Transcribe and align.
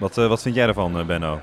Wat, 0.00 0.18
eh, 0.18 0.26
wat 0.26 0.42
vind 0.42 0.54
jij 0.54 0.66
ervan, 0.66 0.98
eh, 0.98 1.04
Benno? 1.04 1.40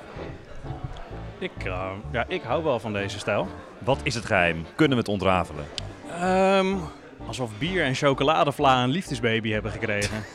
Ik, 1.39 1.51
eh, 1.63 1.89
ja, 2.11 2.25
ik 2.27 2.41
hou 2.41 2.63
wel 2.63 2.79
van 2.79 2.93
deze 2.93 3.19
stijl. 3.19 3.47
Wat 3.77 3.99
is 4.03 4.15
het 4.15 4.25
geheim? 4.25 4.65
Kunnen 4.75 4.97
we 4.97 5.03
het 5.03 5.11
ontrafelen? 5.11 5.65
Ehm, 6.21 6.75
alsof 7.27 7.51
bier 7.57 7.83
en 7.83 7.95
chocoladevla 7.95 8.83
een 8.83 8.89
liefdesbaby 8.89 9.51
hebben 9.51 9.71
gekregen. 9.71 10.17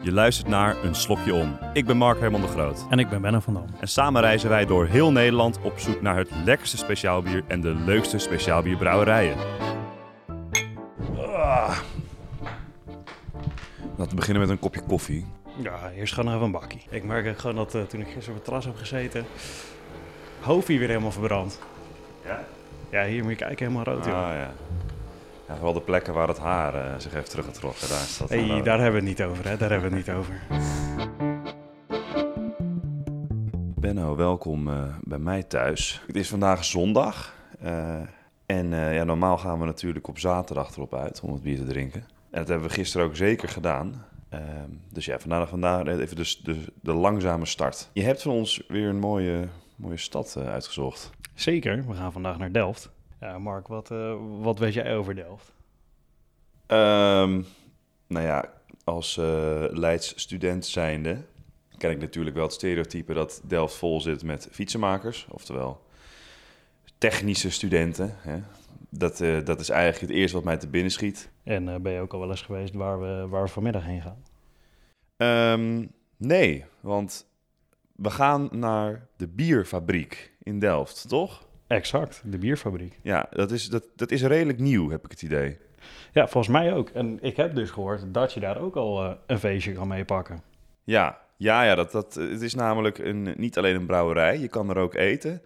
Je 0.00 0.12
luistert 0.12 0.48
naar 0.48 0.76
Een 0.84 0.94
Slokje 0.94 1.34
Om. 1.34 1.58
Ik 1.72 1.86
ben 1.86 1.96
Mark 1.96 2.20
Herman 2.20 2.40
de 2.40 2.46
Groot. 2.46 2.86
En 2.90 2.98
ik 2.98 3.08
ben 3.08 3.22
Benno 3.22 3.40
van 3.40 3.54
Dam. 3.54 3.66
En 3.80 3.88
samen 3.88 4.20
reizen 4.20 4.48
wij 4.48 4.66
door 4.66 4.86
heel 4.86 5.12
Nederland 5.12 5.58
op 5.62 5.78
zoek 5.78 6.00
naar 6.00 6.16
het 6.16 6.30
lekkerste 6.44 6.76
speciaalbier 6.76 7.42
en 7.46 7.60
de 7.60 7.74
leukste 7.74 8.18
speciaalbierbrouwerijen. 8.18 9.36
We 14.12 14.18
beginnen 14.18 14.42
met 14.42 14.50
een 14.50 14.58
kopje 14.58 14.82
koffie. 14.82 15.26
Ja, 15.62 15.90
eerst 15.90 16.14
gewoon 16.14 16.24
nog 16.24 16.34
even 16.34 16.46
een 16.46 16.60
bakkie. 16.60 16.82
Ik 16.90 17.04
merk 17.04 17.38
gewoon 17.38 17.56
dat 17.56 17.74
eh, 17.74 17.82
toen 17.82 18.00
ik 18.00 18.06
gisteren 18.06 18.28
op 18.28 18.34
het 18.34 18.44
terras 18.44 18.64
heb 18.64 18.76
gezeten, 18.76 19.24
hoofdje 20.40 20.78
weer 20.78 20.88
helemaal 20.88 21.12
verbrand. 21.12 21.60
Ja? 22.24 22.44
Ja, 22.90 23.04
hier 23.04 23.22
moet 23.22 23.30
je 23.30 23.36
kijken, 23.36 23.66
helemaal 23.66 23.94
rood. 23.94 24.04
joh. 24.04 24.14
Ah 24.14 24.34
ja. 24.34 24.52
ja. 25.48 25.60
Wel 25.60 25.72
de 25.72 25.80
plekken 25.80 26.14
waar 26.14 26.28
het 26.28 26.38
haar 26.38 26.74
eh, 26.74 26.98
zich 26.98 27.12
heeft 27.12 27.30
teruggetrokken. 27.30 27.88
Daar 27.88 28.02
is 28.02 28.18
dat 28.18 28.28
hey, 28.28 28.50
eh, 28.50 28.64
daar 28.64 28.80
hebben 28.80 29.02
we 29.02 29.08
het 29.08 29.18
niet 29.18 29.28
over, 29.28 29.48
hè? 29.48 29.56
Daar 29.56 29.70
hebben 29.70 29.90
we 29.90 29.96
het 29.96 30.06
niet 30.06 30.16
over. 30.16 30.40
Benno, 33.80 34.16
welkom 34.16 34.70
bij 35.00 35.18
mij 35.18 35.42
thuis. 35.42 36.02
Het 36.06 36.16
is 36.16 36.28
vandaag 36.28 36.64
zondag. 36.64 37.34
en 38.46 38.70
ja, 38.70 39.04
normaal 39.04 39.38
gaan 39.38 39.58
we 39.58 39.64
natuurlijk 39.64 40.08
op 40.08 40.18
zaterdag 40.18 40.76
erop 40.76 40.94
uit 40.94 41.20
om 41.20 41.32
het 41.32 41.42
bier 41.42 41.56
te 41.56 41.64
drinken. 41.64 42.04
En 42.32 42.38
dat 42.38 42.48
hebben 42.48 42.68
we 42.68 42.74
gisteren 42.74 43.06
ook 43.06 43.16
zeker 43.16 43.48
gedaan. 43.48 44.06
Ehm, 44.28 44.70
dus 44.90 45.04
ja, 45.04 45.18
vandaag, 45.18 45.48
vandaag 45.48 45.86
even 45.86 46.16
dus 46.16 46.40
de, 46.40 46.64
de 46.80 46.92
langzame 46.92 47.46
start. 47.46 47.90
Je 47.92 48.02
hebt 48.02 48.22
van 48.22 48.32
ons 48.32 48.62
weer 48.68 48.88
een 48.88 48.98
mooie, 48.98 49.48
mooie 49.76 49.96
stad 49.96 50.34
eh, 50.36 50.48
uitgezocht. 50.48 51.10
Zeker, 51.34 51.86
we 51.86 51.94
gaan 51.94 52.12
vandaag 52.12 52.38
naar 52.38 52.52
Delft. 52.52 52.90
Ja, 53.20 53.38
Mark, 53.38 53.66
wat, 53.66 53.90
eh, 53.90 54.14
wat 54.40 54.58
weet 54.58 54.74
jij 54.74 54.96
over 54.96 55.14
Delft? 55.14 55.52
Ehm, 56.66 57.42
nou 58.06 58.26
ja, 58.26 58.52
als 58.84 59.16
eh 59.16 59.64
Leids 59.70 60.20
student 60.20 60.66
zijnde 60.66 61.18
ken 61.78 61.90
ik 61.90 61.98
natuurlijk 61.98 62.36
wel 62.36 62.44
het 62.44 62.54
stereotype 62.54 63.14
dat 63.14 63.42
Delft 63.44 63.74
vol 63.74 64.00
zit 64.00 64.22
met 64.22 64.48
fietsenmakers. 64.50 65.26
Oftewel 65.30 65.80
technische 66.98 67.50
studenten. 67.50 68.14
Hè. 68.18 68.38
Dat, 68.94 69.20
eh, 69.20 69.44
dat 69.44 69.60
is 69.60 69.68
eigenlijk 69.68 70.12
het 70.12 70.20
eerste 70.20 70.36
wat 70.36 70.44
mij 70.44 70.56
te 70.56 70.68
binnen 70.68 70.90
schiet. 70.90 71.30
En 71.44 71.68
eh, 71.68 71.80
ben 71.80 71.92
je 71.92 72.00
ook 72.00 72.12
al 72.12 72.18
wel 72.18 72.30
eens 72.30 72.42
geweest 72.42 72.74
waar 72.74 73.00
we, 73.00 73.26
waar 73.28 73.42
we 73.42 73.48
vanmiddag 73.48 73.84
heen 73.84 74.02
gaan? 74.02 74.22
Ehm, 75.16 75.86
nee, 76.16 76.64
want 76.80 77.26
we 77.96 78.10
gaan 78.10 78.48
naar 78.52 79.06
de 79.16 79.28
bierfabriek 79.28 80.32
in 80.42 80.58
Delft, 80.58 81.08
toch? 81.08 81.46
Exact, 81.66 82.22
de 82.24 82.38
bierfabriek. 82.38 82.98
Ja, 83.02 83.26
dat 83.30 83.50
is, 83.50 83.68
dat, 83.68 83.84
dat 83.96 84.10
is 84.10 84.22
redelijk 84.22 84.58
nieuw, 84.58 84.90
heb 84.90 85.04
ik 85.04 85.10
het 85.10 85.22
idee. 85.22 85.58
Ja, 86.12 86.28
volgens 86.28 86.52
mij 86.52 86.74
ook. 86.74 86.88
En 86.88 87.18
ik 87.20 87.36
heb 87.36 87.54
dus 87.54 87.70
gehoord 87.70 88.14
dat 88.14 88.32
je 88.32 88.40
daar 88.40 88.60
ook 88.60 88.76
al 88.76 89.04
eh, 89.04 89.12
een 89.26 89.38
feestje 89.38 89.72
kan 89.72 89.88
meepakken. 89.88 90.42
Ja, 90.84 91.20
ja, 91.36 91.62
ja 91.62 91.74
dat, 91.74 91.92
dat, 91.92 92.14
het 92.14 92.42
is 92.42 92.54
namelijk 92.54 92.98
een, 92.98 93.34
niet 93.36 93.58
alleen 93.58 93.74
een 93.74 93.86
brouwerij, 93.86 94.38
je 94.38 94.48
kan 94.48 94.70
er 94.70 94.76
ook 94.76 94.94
eten. 94.94 95.42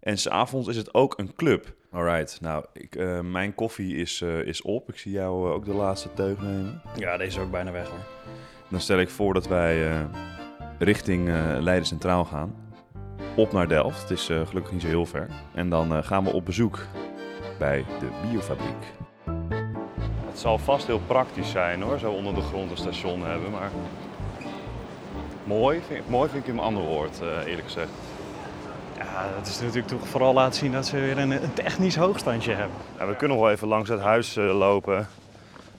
En 0.00 0.18
s'avonds 0.18 0.68
is 0.68 0.76
het 0.76 0.94
ook 0.94 1.18
een 1.18 1.34
club. 1.34 1.76
Alright, 1.92 2.40
nou, 2.40 2.64
ik, 2.72 2.96
eh, 2.96 3.20
mijn 3.20 3.54
koffie 3.54 3.96
is, 3.96 4.20
eh, 4.20 4.40
is 4.40 4.62
op. 4.62 4.88
Ik 4.88 4.98
zie 4.98 5.12
jou 5.12 5.46
eh, 5.46 5.54
ook 5.54 5.64
de 5.64 5.74
laatste 5.74 6.12
teug 6.14 6.40
nemen. 6.40 6.82
Ja, 6.96 7.16
deze 7.16 7.38
is 7.38 7.44
ook 7.44 7.50
bijna 7.50 7.70
weg 7.70 7.88
hoor. 7.88 8.06
Dan 8.68 8.80
stel 8.80 8.98
ik 8.98 9.08
voor 9.08 9.34
dat 9.34 9.46
wij 9.48 10.06
richting 10.78 11.28
Leiden 11.58 11.86
Centraal 11.86 12.24
gaan. 12.24 12.54
Op 13.36 13.52
naar 13.52 13.68
Delft. 13.68 14.00
Het 14.00 14.10
is 14.10 14.24
gelukkig 14.24 14.72
niet 14.72 14.82
zo 14.82 14.88
heel 14.88 15.06
ver. 15.06 15.28
En 15.54 15.68
dan 15.68 16.04
gaan 16.04 16.24
we 16.24 16.32
op 16.32 16.44
bezoek 16.44 16.78
bij 17.58 17.84
de 18.00 18.08
bierfabriek. 18.22 18.84
Het 20.26 20.38
zal 20.38 20.58
vast 20.58 20.86
heel 20.86 21.00
praktisch 21.06 21.50
zijn 21.50 21.82
hoor, 21.82 21.98
zo 21.98 22.12
onder 22.12 22.34
de 22.34 22.40
grond 22.40 22.70
een 22.70 22.76
station 22.76 23.22
hebben. 23.22 23.50
Maar 23.50 23.70
mooi 25.44 25.80
vind, 25.86 26.08
mooi 26.08 26.28
vind 26.30 26.46
ik 26.46 26.52
een 26.52 26.58
ander 26.58 26.82
woord, 26.82 27.20
eerlijk 27.20 27.66
gezegd. 27.66 27.90
Ja, 28.98 29.26
dat 29.36 29.46
is 29.46 29.60
natuurlijk 29.60 29.86
toch 29.88 30.08
vooral 30.08 30.34
laten 30.34 30.58
zien 30.58 30.72
dat 30.72 30.86
ze 30.86 30.96
weer 31.00 31.18
een, 31.18 31.30
een 31.30 31.52
technisch 31.52 31.96
hoogstandje 31.96 32.52
hebben. 32.52 32.76
Ja, 32.98 33.06
we 33.06 33.16
kunnen 33.16 33.36
nog 33.36 33.46
wel 33.46 33.54
even 33.54 33.68
langs 33.68 33.88
het 33.88 34.00
huis 34.00 34.36
eh, 34.36 34.58
lopen 34.58 35.06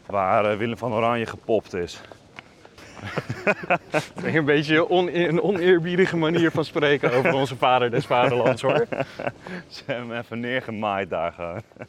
waar 0.06 0.46
eh, 0.52 0.58
Willem 0.58 0.78
van 0.78 0.94
Oranje 0.94 1.26
gepopt 1.26 1.74
is. 1.74 2.02
Een 4.24 4.46
beetje 4.46 4.88
on, 4.88 5.16
een 5.16 5.42
oneerbiedige 5.42 6.18
manier 6.18 6.52
van 6.52 6.66
spreken 6.66 7.12
over 7.14 7.34
onze 7.34 7.56
vader 7.56 7.92
des 7.92 8.06
vaderlands 8.06 8.62
hoor. 8.62 8.86
Ze 9.68 9.82
hebben 9.86 10.10
hem 10.10 10.18
even 10.20 10.40
neergemaaid 10.40 11.10
daar 11.10 11.32
gewoon. 11.32 11.62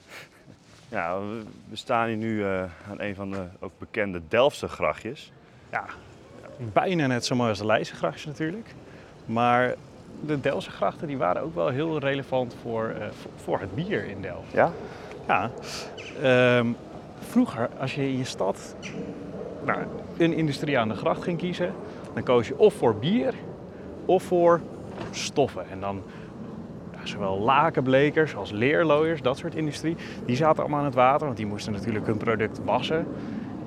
Ja, 0.89 1.19
we- 1.19 1.43
we 1.69 1.77
staan 1.77 2.07
hier 2.09 2.17
nu 2.17 2.45
eh, 2.45 2.59
aan 2.91 3.01
een 3.01 3.15
van 3.15 3.31
de 3.31 3.45
ook 3.61 3.73
bekende 3.79 4.21
Delftse 4.29 4.69
grachtjes. 4.69 5.33
Ja, 5.71 5.85
bijna 6.57 7.07
net 7.07 7.25
zo 7.25 7.35
mooi 7.35 7.49
als 7.49 7.59
de 7.59 7.67
Leidse 7.67 7.95
grachtjes 7.95 8.25
natuurlijk. 8.27 8.75
Maar 9.27 9.75
de 10.27 10.41
Delftse 10.41 10.71
grachten 10.71 11.07
die 11.07 11.19
waren 11.19 11.43
ook 11.43 11.55
wel 11.55 11.69
heel 11.69 11.99
relevant 11.99 12.57
voor, 12.63 12.89
eh, 12.89 13.07
voor, 13.37 13.61
het 13.61 13.75
bier 13.75 14.05
in 14.05 14.23
Delft. 14.23 14.53
Ja? 14.53 14.73
Ja, 15.27 15.51
ehm, 16.23 16.67
vroeger 17.19 17.69
als 17.81 17.95
je 17.95 18.03
in 18.03 18.19
je 18.19 18.25
stad 18.25 18.75
nou, 19.65 19.79
een 20.17 20.33
industrie 20.33 20.79
aan 20.79 20.89
de 20.89 20.95
gracht 20.95 21.23
ging 21.23 21.39
kiezen, 21.39 21.73
dan 22.15 22.23
koos 22.23 22.49
je 22.49 22.59
of 22.59 22.75
voor 22.75 22.97
bier 22.97 23.35
of 24.05 24.23
voor 24.23 24.61
stoffen. 25.11 25.71
En 25.71 25.81
dan 25.81 26.03
ja, 26.93 27.07
zowel 27.07 27.39
lakenblekers 27.39 28.37
als 28.37 28.51
leerlooiers, 28.51 29.23
dat 29.23 29.39
soort 29.39 29.55
industrie, 29.55 29.97
die 30.25 30.37
zaten 30.37 30.63
allemaal 30.63 30.79
aan 30.79 30.85
het 30.85 30.95
water, 30.95 31.27
want 31.27 31.37
die 31.37 31.47
moesten 31.47 31.73
natuurlijk 31.73 32.07
hun 32.07 32.17
product 32.17 32.61
wassen. 32.65 33.07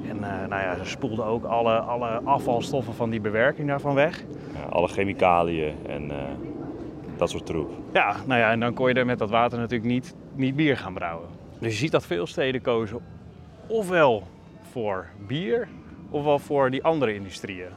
En 0.09 0.23
eh, 0.23 0.47
nou 0.47 0.61
ja, 0.61 0.75
ze 0.77 0.85
spoelden 0.85 1.25
ook 1.25 1.43
alle, 1.43 1.79
alle 1.79 2.21
afvalstoffen 2.23 2.93
van 2.93 3.09
die 3.09 3.21
bewerking 3.21 3.67
daarvan 3.67 3.95
weg. 3.95 4.23
Ja, 4.53 4.63
alle 4.69 4.87
chemicaliën 4.87 5.75
en 5.87 6.11
eh, 6.11 6.17
dat 7.17 7.29
soort 7.29 7.45
troep. 7.45 7.71
Ja, 7.93 8.15
nou 8.25 8.39
ja, 8.39 8.51
en 8.51 8.59
dan 8.59 8.73
kon 8.73 8.87
je 8.87 8.93
er 8.93 9.05
met 9.05 9.19
dat 9.19 9.29
water 9.29 9.59
natuurlijk 9.59 9.89
niet, 9.89 10.15
niet 10.35 10.55
bier 10.55 10.77
gaan 10.77 10.93
brouwen. 10.93 11.27
Dus 11.59 11.71
je 11.71 11.77
ziet 11.77 11.91
dat 11.91 12.05
veel 12.05 12.27
steden 12.27 12.61
kozen 12.61 13.01
ofwel 13.67 14.23
voor 14.71 15.07
bier, 15.27 15.67
ofwel 16.09 16.39
voor 16.39 16.71
die 16.71 16.83
andere 16.83 17.13
industrieën. 17.13 17.69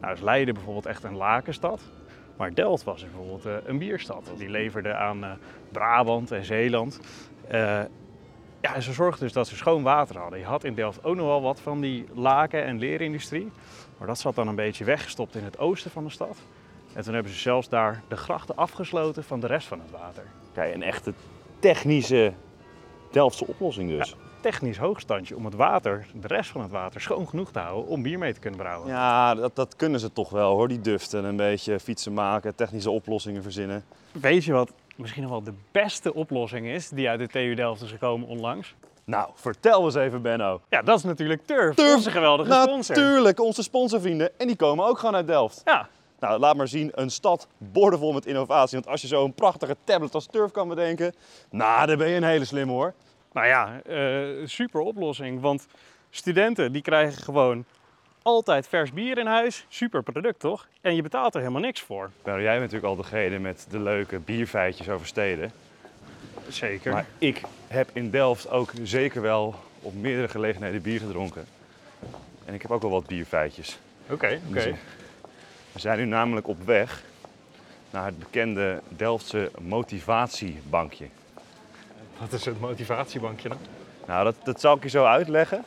Nou 0.00 0.14
is 0.14 0.20
Leiden 0.20 0.54
bijvoorbeeld 0.54 0.86
echt 0.86 1.04
een 1.04 1.16
lakenstad. 1.16 1.80
Maar 2.36 2.54
Delft 2.54 2.84
was 2.84 3.02
bijvoorbeeld 3.02 3.46
eh, 3.46 3.52
een 3.64 3.78
bierstad. 3.78 4.32
Die 4.36 4.48
leverde 4.48 4.94
aan 4.94 5.24
eh, 5.24 5.30
Brabant 5.72 6.30
en 6.30 6.44
Zeeland. 6.44 7.00
Ja, 8.64 8.74
en 8.74 8.82
ze 8.82 8.92
zorgden 8.92 9.20
dus 9.20 9.32
dat 9.32 9.48
ze 9.48 9.56
schoon 9.56 9.82
water 9.82 10.18
hadden. 10.18 10.38
Je 10.38 10.44
had 10.44 10.64
in 10.64 10.74
Delft 10.74 11.04
ook 11.04 11.16
nog 11.16 11.26
wel 11.26 11.42
wat 11.42 11.60
van 11.60 11.80
die 11.80 12.06
laken- 12.14 12.64
en 12.64 12.78
leerindustrie. 12.78 13.52
Maar 13.98 14.06
dat 14.06 14.18
zat 14.18 14.34
dan 14.34 14.48
een 14.48 14.54
beetje 14.54 14.84
weggestopt 14.84 15.34
in 15.34 15.44
het 15.44 15.58
oosten 15.58 15.90
van 15.90 16.04
de 16.04 16.10
stad. 16.10 16.36
En 16.92 17.02
toen 17.02 17.14
hebben 17.14 17.32
ze 17.32 17.38
zelfs 17.38 17.68
daar 17.68 18.02
de 18.08 18.16
grachten 18.16 18.56
afgesloten 18.56 19.24
van 19.24 19.40
de 19.40 19.46
rest 19.46 19.66
van 19.66 19.80
het 19.80 19.90
water. 19.90 20.22
Kijk, 20.52 20.74
een 20.74 20.82
echte 20.82 21.12
technische 21.58 22.32
Delftse 23.10 23.46
oplossing 23.46 23.90
dus. 23.90 24.16
Technisch 24.40 24.78
hoogstandje 24.78 25.36
om 25.36 25.44
het 25.44 25.54
water, 25.54 26.06
de 26.20 26.26
rest 26.26 26.50
van 26.50 26.60
het 26.60 26.70
water, 26.70 27.00
schoon 27.00 27.28
genoeg 27.28 27.50
te 27.50 27.58
houden 27.58 27.86
om 27.86 28.02
bier 28.02 28.18
mee 28.18 28.32
te 28.32 28.40
kunnen 28.40 28.60
brouwen. 28.60 28.88
Ja, 28.88 29.34
dat, 29.34 29.56
dat 29.56 29.76
kunnen 29.76 30.00
ze 30.00 30.12
toch 30.12 30.30
wel 30.30 30.50
hoor, 30.50 30.68
die 30.68 30.80
duften. 30.80 31.24
Een 31.24 31.36
beetje 31.36 31.80
fietsen 31.80 32.14
maken, 32.14 32.54
technische 32.54 32.90
oplossingen 32.90 33.42
verzinnen. 33.42 33.84
Weet 34.12 34.44
je 34.44 34.52
wat 34.52 34.72
misschien 34.96 35.22
nog 35.22 35.30
wel 35.30 35.42
de 35.42 35.54
beste 35.72 36.14
oplossing 36.14 36.66
is 36.66 36.88
die 36.88 37.08
uit 37.08 37.18
de 37.18 37.28
TU 37.28 37.54
Delft 37.54 37.82
is 37.82 37.90
gekomen 37.90 38.28
onlangs? 38.28 38.74
Nou, 39.04 39.30
vertel 39.34 39.84
eens 39.84 39.94
even 39.94 40.22
Benno. 40.22 40.60
Ja, 40.68 40.82
dat 40.82 40.98
is 40.98 41.04
natuurlijk 41.04 41.46
Turf, 41.46 41.74
Turf, 41.74 41.94
onze 41.94 42.10
geweldige 42.10 42.52
sponsor. 42.62 42.96
Natuurlijk, 42.96 43.40
onze 43.40 43.62
sponsorvrienden. 43.62 44.38
En 44.38 44.46
die 44.46 44.56
komen 44.56 44.86
ook 44.86 44.98
gewoon 44.98 45.14
uit 45.14 45.26
Delft. 45.26 45.62
Ja, 45.64 45.88
Nou, 46.20 46.38
laat 46.38 46.56
maar 46.56 46.68
zien, 46.68 46.90
een 46.94 47.10
stad 47.10 47.46
boordevol 47.58 48.12
met 48.12 48.26
innovatie. 48.26 48.78
Want 48.78 48.90
als 48.90 49.00
je 49.00 49.06
zo'n 49.06 49.32
prachtige 49.34 49.76
tablet 49.84 50.14
als 50.14 50.26
Turf 50.26 50.50
kan 50.50 50.68
bedenken, 50.68 51.14
nou, 51.50 51.86
dan 51.86 51.98
ben 51.98 52.08
je 52.08 52.16
een 52.16 52.22
hele 52.22 52.44
slim 52.44 52.68
hoor. 52.68 52.94
nou 53.32 53.46
ja, 53.46 53.80
eh, 53.82 54.46
super 54.46 54.80
oplossing. 54.80 55.40
Want 55.40 55.66
studenten 56.10 56.72
die 56.72 56.82
krijgen 56.82 57.22
gewoon 57.22 57.64
altijd 58.24 58.68
vers 58.68 58.92
bier 58.92 59.18
in 59.18 59.26
huis. 59.26 59.66
Super 59.68 60.02
product 60.02 60.40
toch? 60.40 60.66
En 60.80 60.94
je 60.94 61.02
betaalt 61.02 61.34
er 61.34 61.40
helemaal 61.40 61.60
niks 61.60 61.80
voor. 61.80 62.10
Nou, 62.24 62.42
jij 62.42 62.58
bent 62.58 62.72
natuurlijk 62.72 62.88
al 62.88 62.96
degene 62.96 63.38
met 63.38 63.66
de 63.70 63.78
leuke 63.78 64.18
bierfeitjes 64.18 64.88
over 64.88 65.06
steden. 65.06 65.52
Zeker. 66.48 66.92
Maar 66.92 67.06
ik 67.18 67.40
heb 67.66 67.90
in 67.92 68.10
Delft 68.10 68.50
ook 68.50 68.72
zeker 68.82 69.22
wel 69.22 69.54
op 69.80 69.94
meerdere 69.94 70.28
gelegenheden 70.28 70.82
bier 70.82 71.00
gedronken. 71.00 71.46
En 72.44 72.54
ik 72.54 72.62
heb 72.62 72.70
ook 72.70 72.82
wel 72.82 72.90
wat 72.90 73.06
bierfeitjes. 73.06 73.78
Oké, 74.10 74.40
oké. 74.48 74.74
We 75.72 75.80
zijn 75.80 75.98
nu 75.98 76.04
namelijk 76.04 76.48
op 76.48 76.64
weg 76.64 77.02
naar 77.90 78.04
het 78.06 78.18
bekende 78.18 78.80
Delftse 78.88 79.50
motivatiebankje. 79.60 81.06
Wat 82.18 82.32
is 82.32 82.44
het 82.44 82.60
motivatiebankje 82.60 83.48
dan? 83.48 83.58
Nou, 84.06 84.24
dat, 84.24 84.36
dat 84.44 84.60
zal 84.60 84.76
ik 84.76 84.82
je 84.82 84.88
zo 84.88 85.04
uitleggen. 85.04 85.64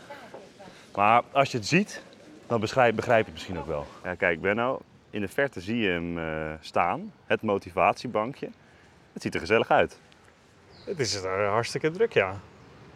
Maar 0.95 1.23
als 1.31 1.51
je 1.51 1.57
het 1.57 1.67
ziet, 1.67 2.01
dan 2.47 2.59
begrijp, 2.59 2.95
begrijp 2.95 3.19
je 3.19 3.25
het 3.25 3.33
misschien 3.33 3.57
ook 3.59 3.67
wel. 3.67 3.85
Ja, 4.03 4.15
kijk, 4.15 4.41
Benno, 4.41 4.79
in 5.09 5.21
de 5.21 5.27
verte 5.27 5.61
zie 5.61 5.77
je 5.77 5.89
hem 5.89 6.17
eh, 6.17 6.51
staan, 6.59 7.11
het 7.25 7.41
motivatiebankje. 7.41 8.49
Het 9.13 9.21
ziet 9.21 9.33
er 9.33 9.39
gezellig 9.39 9.69
uit. 9.71 9.99
Het 10.85 10.99
is 10.99 11.23
uh, 11.23 11.49
hartstikke 11.49 11.91
druk, 11.91 12.13
ja. 12.13 12.27
Ja, 12.27 12.37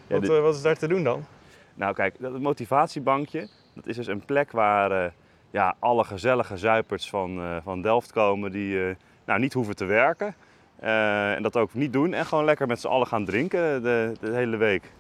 wat, 0.08 0.22
dit- 0.22 0.32
eh, 0.32 0.42
wat 0.42 0.56
is 0.56 0.62
daar 0.62 0.78
te 0.78 0.88
doen 0.88 1.04
dan? 1.04 1.26
Nou, 1.74 1.94
kijk, 1.94 2.16
dat 2.20 2.34
het 2.34 2.42
motivatiebankje, 2.42 3.48
dat 3.74 3.88
is 3.88 3.96
dus 3.96 4.08
een 4.08 4.26
plek 4.26 4.52
waar 4.52 4.92
eh, 5.06 5.12
ja, 5.52 5.76
alle 5.80 6.04
gezellige 6.04 6.58
zuiperts 6.58 7.10
van, 7.10 7.40
eh, 7.40 7.58
van 7.64 7.82
Delft 7.82 8.12
komen 8.12 8.52
die 8.52 8.88
eh, 8.90 8.96
nou, 9.26 9.40
niet 9.40 9.54
hoeven 9.54 9.76
te 9.76 9.86
werken. 9.86 10.36
Eh, 10.80 11.34
en 11.34 11.44
dat 11.44 11.58
ook 11.58 11.74
niet 11.74 11.94
doen 11.94 12.14
en 12.14 12.26
gewoon 12.26 12.46
lekker 12.46 12.68
met 12.68 12.80
z'n 12.82 12.88
allen 12.88 13.08
gaan 13.08 13.26
drinken 13.26 13.84
de, 13.84 14.14
de 14.20 14.32
hele 14.34 14.58
week. 14.58 14.92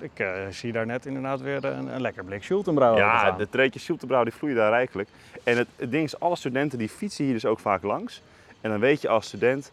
Ik 0.00 0.18
eh, 0.18 0.28
zie 0.50 0.72
daar 0.72 0.86
net 0.86 1.06
inderdaad 1.06 1.40
weer 1.40 1.64
een, 1.64 1.94
een 1.94 2.00
lekker 2.00 2.24
blik 2.24 2.42
Schultenbrouwer 2.42 3.00
ja, 3.00 3.30
de 3.30 3.48
treetjes 3.48 3.84
Schultebrouw 3.84 4.24
die 4.24 4.32
vloeien 4.32 4.56
daar 4.56 4.70
rijkelijk. 4.70 5.08
En 5.44 5.56
het, 5.56 5.68
het 5.76 5.90
ding 5.90 6.04
is, 6.04 6.20
alle 6.20 6.36
studenten 6.36 6.78
die 6.78 6.88
fietsen 6.88 7.24
hier 7.24 7.34
dus 7.34 7.44
ook 7.44 7.58
vaak 7.58 7.82
langs. 7.82 8.22
En 8.60 8.70
dan 8.70 8.80
weet 8.80 9.00
je 9.00 9.08
als 9.08 9.26
student, 9.26 9.72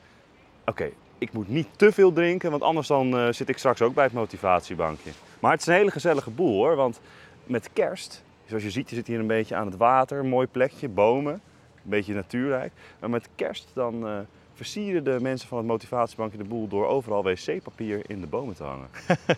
oké, 0.66 0.90
ik 1.18 1.34
moet 1.34 1.48
niet 1.48 1.68
te 1.76 1.92
veel 1.92 2.14
drinken, 2.14 2.52
want 2.52 2.64
anders 2.64 2.88
dan 2.88 3.18
eh, 3.18 3.28
zit 3.32 3.50
ik 3.50 3.58
straks 3.58 3.82
ook 3.82 3.94
bij 3.94 4.04
het 4.04 4.14
motivatiebankje. 4.14 5.12
Maar 5.40 5.52
het 5.52 5.62
is 5.62 5.68
een 5.68 5.74
hele 5.74 5.92
gezellige 5.92 6.30
boel 6.30 6.56
hoor, 6.56 6.76
want 6.76 7.00
met 7.44 7.70
kerst, 7.74 8.24
zoals 8.46 8.64
je 8.64 8.72
ziet, 8.72 8.90
je 8.90 8.96
zit 8.96 9.08
hier 9.08 9.20
een 9.20 9.28
beetje 9.28 9.56
aan 9.56 9.66
het 9.66 9.78
water, 9.78 10.20
een 10.20 10.30
mooi 10.30 10.48
plekje, 10.48 10.90
bomen, 10.90 11.34
een 11.34 11.90
beetje 11.90 12.14
natuurrijk. 12.14 12.72
Maar 13.00 13.10
met 13.10 13.30
kerst 13.36 13.72
dan 13.74 14.08
eh, 14.08 14.20
versieren 14.62 15.04
de 15.04 15.18
mensen 15.22 15.48
van 15.48 15.58
het 15.58 15.68
motivatiebankje 15.68 16.38
de 16.38 16.44
boel 16.44 16.68
door 16.68 16.88
overal 16.88 17.24
wc-papier 17.24 18.02
in 18.08 18.22
de 18.22 18.28
bomen 18.28 18.56
te 18.56 18.64
hangen. 18.64 18.88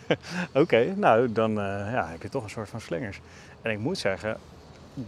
Oké, 0.62 0.94
nou 0.96 1.32
dan 1.32 1.50
eh, 1.50 1.92
ja, 1.92 2.08
heb 2.08 2.22
je 2.22 2.28
toch 2.28 2.44
een 2.44 2.50
soort 2.50 2.68
van 2.68 2.80
slingers. 2.80 3.20
En 3.62 3.70
ik 3.70 3.78
moet 3.78 3.98
zeggen, 3.98 4.36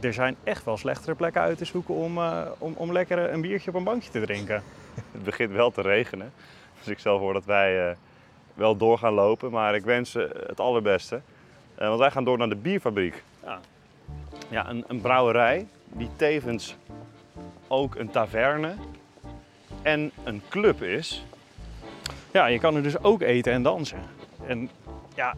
er 0.01 0.13
zijn 0.13 0.37
echt 0.45 0.65
wel 0.65 0.77
slechtere 0.77 1.15
plekken 1.15 1.41
uit 1.41 1.59
te 1.59 1.65
zoeken 1.65 1.95
om, 1.95 2.19
eh, 2.19 2.43
om, 2.59 2.75
om 2.77 2.93
lekker 2.93 3.33
een 3.33 3.41
biertje 3.41 3.71
op 3.71 3.77
een 3.77 3.85
bankje 3.85 4.11
te 4.11 4.21
drinken. 4.21 4.63
Het 5.13 5.25
begint 5.25 5.53
wel 5.53 5.71
te 5.71 5.81
regenen. 5.83 6.33
Dus 6.79 6.89
ik 6.89 6.99
stel 6.99 7.19
voor 7.19 7.33
dat 7.33 7.45
wij 7.45 7.89
eh, 7.89 7.97
wel 8.55 8.77
door 8.77 8.99
gaan 8.99 9.15
lopen. 9.15 9.51
Maar 9.51 9.75
ik 9.75 9.85
wens 9.85 10.13
het 10.47 10.61
allerbeste. 10.61 11.21
Want 11.75 11.99
wij 11.99 12.11
gaan 12.11 12.25
door 12.25 12.39
naar 12.39 12.49
de 12.49 12.57
bierfabriek. 12.57 13.23
Ja. 13.45 13.61
Ja, 14.49 14.69
een, 14.69 14.85
een 14.87 15.01
brouwerij 15.01 15.67
die 15.85 16.11
tevens 16.17 16.77
ook 17.69 17.95
een 17.95 18.11
taverne 18.11 18.75
en 19.87 20.13
een 20.25 20.43
club 20.49 20.83
is. 20.83 21.25
Ja, 22.33 22.47
je 22.47 22.59
kan 22.59 22.77
er 22.77 22.83
dus 22.83 23.03
ook 23.03 23.23
eten 23.23 23.53
en 23.53 23.63
dansen. 23.63 23.99
En 24.47 24.71
ja, 25.15 25.35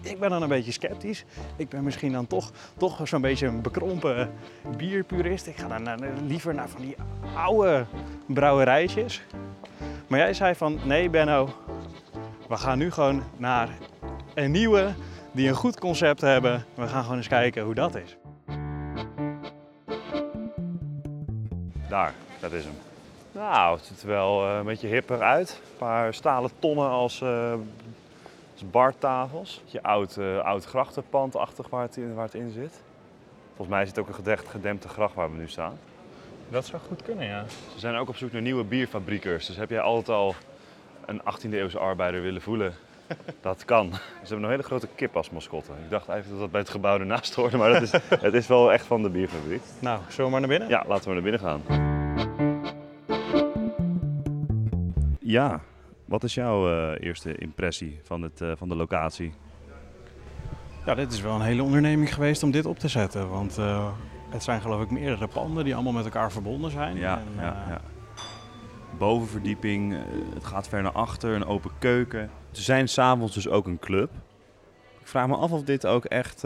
ik 0.00 0.18
ben 0.18 0.30
dan 0.30 0.42
een 0.42 0.48
beetje 0.48 0.72
sceptisch. 0.72 1.24
Ik 1.56 1.68
ben 1.68 1.84
misschien 1.84 2.12
dan 2.12 2.26
toch, 2.26 2.50
toch 2.76 3.08
zo'n 3.08 3.20
beetje 3.20 3.46
een 3.46 3.62
bekrompen 3.62 4.32
bierpurist. 4.76 5.46
Ik 5.46 5.56
ga 5.56 5.78
dan 5.78 6.26
liever 6.26 6.54
naar 6.54 6.68
van 6.68 6.80
die 6.80 6.96
oude 7.34 7.84
brouwerijtjes. 8.26 9.22
Maar 10.06 10.18
jij 10.18 10.34
zei 10.34 10.54
van, 10.54 10.78
nee 10.84 11.10
Benno, 11.10 11.48
we 12.48 12.56
gaan 12.56 12.78
nu 12.78 12.90
gewoon 12.90 13.22
naar 13.36 13.68
een 14.34 14.50
nieuwe 14.50 14.94
die 15.32 15.48
een 15.48 15.54
goed 15.54 15.78
concept 15.78 16.20
hebben. 16.20 16.64
We 16.74 16.88
gaan 16.88 17.02
gewoon 17.02 17.16
eens 17.16 17.28
kijken 17.28 17.62
hoe 17.62 17.74
dat 17.74 17.94
is. 17.94 18.16
Daar, 21.88 22.14
dat 22.40 22.52
is 22.52 22.64
hem. 22.64 22.91
Nou, 23.32 23.76
het 23.76 23.84
ziet 23.84 24.02
er 24.02 24.08
wel 24.08 24.46
eh, 24.46 24.56
een 24.56 24.64
beetje 24.64 24.88
hipper 24.88 25.22
uit. 25.22 25.60
Een 25.62 25.76
paar 25.78 26.14
stalen 26.14 26.50
tonnen 26.58 26.88
als, 26.88 27.20
eh 27.20 27.52
als 28.52 28.70
bartafels. 28.70 29.62
Je 29.64 29.82
oud, 29.82 30.16
eh, 30.16 30.38
oud 30.38 30.64
grachtenpandachtig 30.64 31.68
waar 31.68 31.82
het, 31.82 31.96
in, 31.96 32.14
waar 32.14 32.24
het 32.24 32.34
in 32.34 32.50
zit. 32.50 32.82
Volgens 33.46 33.68
mij 33.68 33.84
het 33.84 33.98
ook 33.98 34.08
een 34.08 34.14
gedekt, 34.14 34.48
gedempte 34.48 34.88
gracht 34.88 35.14
waar 35.14 35.30
we 35.30 35.36
nu 35.36 35.48
staan. 35.48 35.78
Dat 36.48 36.66
zou 36.66 36.82
goed 36.88 37.02
kunnen, 37.02 37.26
ja. 37.26 37.44
Ze 37.72 37.78
zijn 37.78 37.94
ook 37.94 38.08
op 38.08 38.16
zoek 38.16 38.32
naar 38.32 38.42
nieuwe 38.42 38.64
bierfabriekers. 38.64 39.46
Dus 39.46 39.56
heb 39.56 39.70
jij 39.70 39.80
altijd 39.80 40.08
al 40.08 40.34
een 41.06 41.20
18e 41.20 41.52
eeuwse 41.52 41.78
arbeider 41.78 42.22
willen 42.22 42.42
voelen? 42.42 42.74
Dat 43.40 43.64
kan. 43.64 43.92
Ze 43.92 43.98
hebben 44.28 44.44
een 44.44 44.50
hele 44.50 44.62
grote 44.62 44.88
kip 44.94 45.16
als 45.16 45.30
mascotte. 45.30 45.72
Ik 45.72 45.90
dacht 45.90 46.08
eigenlijk 46.08 46.28
dat 46.28 46.38
dat 46.38 46.50
bij 46.50 46.60
het 46.60 46.70
gebouw 46.70 46.98
ernaast 46.98 47.34
hoorde, 47.34 47.56
maar 47.56 47.72
dat 47.72 47.82
is, 47.82 47.92
het 48.28 48.34
is 48.34 48.46
wel 48.46 48.72
echt 48.72 48.86
van 48.86 49.02
de 49.02 49.10
bierfabriek. 49.10 49.62
Nou, 49.78 50.00
zullen 50.08 50.24
we 50.24 50.30
maar 50.30 50.40
naar 50.40 50.58
binnen? 50.58 50.68
Ja, 50.68 50.84
laten 50.86 51.08
we 51.08 51.12
naar 51.12 51.22
binnen 51.22 51.40
gaan. 51.40 52.51
Ja, 55.32 55.60
wat 56.04 56.24
is 56.24 56.34
jouw 56.34 56.72
eh, 56.72 57.06
eerste 57.06 57.34
impressie 57.34 58.00
van, 58.02 58.22
het, 58.22 58.40
eh, 58.40 58.52
van 58.56 58.68
de 58.68 58.76
locatie? 58.76 59.34
Ja, 60.86 60.94
dit 60.94 61.12
is 61.12 61.20
wel 61.20 61.34
een 61.34 61.40
hele 61.40 61.62
onderneming 61.62 62.14
geweest 62.14 62.42
om 62.42 62.50
dit 62.50 62.66
op 62.66 62.78
te 62.78 62.88
zetten. 62.88 63.28
Want 63.28 63.58
eh, 63.58 63.92
het 64.30 64.42
zijn 64.42 64.60
geloof 64.60 64.82
ik 64.82 64.90
meerdere 64.90 65.28
panden 65.28 65.64
die 65.64 65.74
allemaal 65.74 65.92
met 65.92 66.04
elkaar 66.04 66.32
verbonden 66.32 66.70
zijn. 66.70 66.96
Ja, 66.96 67.18
En, 67.18 67.42
ja, 67.42 67.64
ja. 67.68 67.80
Bovenverdieping, 68.98 69.96
het 70.34 70.44
gaat 70.44 70.68
ver 70.68 70.82
naar 70.82 70.92
achter, 70.92 71.34
een 71.34 71.46
open 71.46 71.70
keuken. 71.78 72.30
Ze 72.50 72.62
zijn 72.62 72.88
s'avonds 72.88 73.34
dus 73.34 73.48
ook 73.48 73.66
een 73.66 73.78
club. 73.78 74.10
Ik 75.00 75.06
vraag 75.06 75.26
me 75.26 75.36
af 75.36 75.52
of 75.52 75.62
dit 75.62 75.86
ook 75.86 76.04
echt 76.04 76.44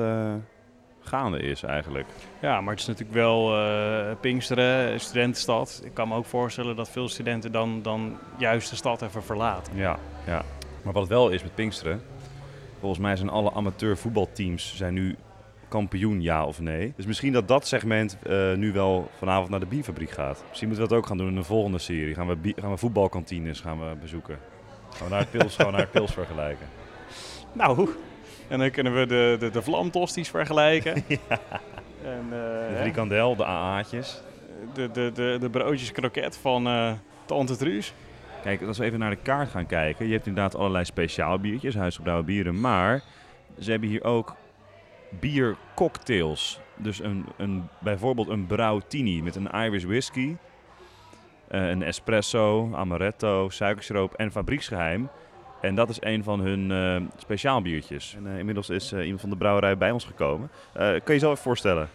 gaande 1.07 1.39
is 1.39 1.63
eigenlijk. 1.63 2.07
ja, 2.41 2.61
maar 2.61 2.71
het 2.71 2.81
is 2.81 2.87
natuurlijk 2.87 3.17
wel 3.17 3.57
eh 3.57 4.15
Pinksteren, 4.21 5.01
studentenstad. 5.01 5.81
Ik 5.85 5.95
kan 5.95 6.09
me 6.09 6.15
ook 6.15 6.25
voorstellen 6.25 6.77
dat 6.77 6.91
veel 6.91 7.09
studenten 7.09 7.53
dan, 7.53 7.83
dan 7.83 8.19
juist 8.39 8.71
de 8.71 8.77
stad 8.77 9.03
even 9.03 9.23
verlaten. 9.23 9.77
Ja, 9.77 9.99
ja. 10.27 10.43
Maar 10.83 10.93
wat 10.93 11.03
het 11.03 11.13
wel 11.13 11.29
is 11.29 11.43
met 11.43 11.55
Pinksteren, 11.55 12.03
volgens 12.81 13.01
mij 13.01 13.17
zijn 13.17 13.29
alle 13.29 13.53
amateur 13.53 13.97
voetbalteams 13.97 14.77
zijn 14.77 14.95
nu 14.95 15.17
kampioen, 15.69 16.23
ja 16.23 16.45
of 16.45 16.61
nee. 16.61 16.93
Dus 16.97 17.07
misschien 17.07 17.33
dat 17.33 17.49
dat 17.49 17.67
segment 17.67 18.19
eh, 18.23 18.53
nu 18.53 18.73
wel 18.73 19.11
vanavond 19.19 19.51
naar 19.51 19.61
de 19.61 19.67
bierfabriek 19.67 20.11
gaat. 20.11 20.45
Misschien 20.49 20.69
moeten 20.69 20.87
we 20.87 20.91
dat 20.91 20.99
ook 20.99 21.07
gaan 21.07 21.17
doen 21.17 21.29
in 21.29 21.37
een 21.37 21.45
volgende 21.45 21.79
serie. 21.79 22.15
Gaan 22.15 22.27
we, 22.27 22.53
gaan 22.57 22.71
we 22.71 22.77
voetbalkantines 22.77 23.61
gaan 23.61 23.79
we 23.79 23.97
bezoeken. 24.01 24.39
Gaan 24.91 25.07
we 25.07 25.13
naar 25.13 25.21
het 25.21 25.31
pils, 25.31 25.55
gaan 25.57 25.67
we 25.67 25.73
naar 25.73 25.81
het 25.81 25.91
pils 25.91 26.13
vergelijken. 26.13 26.67
Nou, 27.53 27.89
en 28.49 28.59
dan 28.59 28.71
kunnen 28.71 28.95
we 28.95 29.07
de, 29.07 29.37
de, 29.39 29.51
de 29.51 29.63
vlamtosties 29.63 30.29
vergelijken. 30.29 30.95
En, 32.05 32.23
eh, 32.25 32.29
De 32.71 32.77
frikandel, 32.81 33.37
de 33.37 33.45
AA'tjes. 33.45 34.21
de, 34.75 34.91
de, 34.91 35.11
de, 35.15 35.37
de 35.41 35.51
broodjes 35.51 35.93
kroket 35.93 36.37
van 36.37 36.67
eh 36.67 36.93
Tante 37.25 37.57
Truus. 37.57 37.93
Kijk, 38.43 38.63
als 38.63 38.79
we 38.79 38.85
even 38.85 38.99
naar 38.99 39.11
de 39.11 39.17
kaart 39.23 39.51
gaan 39.51 39.67
kijken. 39.67 40.07
Je 40.07 40.13
hebt 40.13 40.27
inderdaad 40.27 40.55
allerlei 40.57 40.85
speciaal 40.85 41.39
biertjes, 41.39 41.75
huisgebrouwen 41.75 42.27
bieren. 42.27 42.61
Maar 42.61 43.03
ze 43.61 43.71
hebben 43.71 43.89
hier 43.89 44.05
ook 44.05 44.35
biercocktails. 45.11 46.61
Dus 46.77 47.01
een, 47.01 47.27
een, 47.37 47.69
bijvoorbeeld 47.79 48.29
een 48.29 48.47
Brautini 48.47 49.23
met 49.23 49.37
een 49.37 49.51
Irish 49.51 49.85
whisky. 49.85 50.37
eh, 51.49 51.69
een 51.69 51.83
espresso, 51.83 52.71
amaretto, 52.75 53.49
suikersiroop 53.49 54.15
en 54.15 54.31
fabrieksgeheim. 54.33 55.09
En 55.67 55.75
dat 55.75 55.89
is 55.89 55.97
een 56.01 56.23
van 56.25 56.41
hun 56.41 56.71
eh 56.71 57.09
speciaal 57.17 57.63
biertjes. 57.63 58.15
En, 58.19 58.27
eh, 58.33 58.39
inmiddels 58.39 58.69
is 58.71 58.93
eh, 58.93 59.03
iemand 59.03 59.21
van 59.21 59.31
de 59.31 59.37
brouwerij 59.37 59.77
bij 59.77 59.91
ons 59.91 60.05
gekomen. 60.05 60.51
Eh, 60.73 60.81
kan 60.83 60.91
je 60.95 61.03
jezelf 61.13 61.33
even 61.33 61.43
voorstellen? 61.45 61.89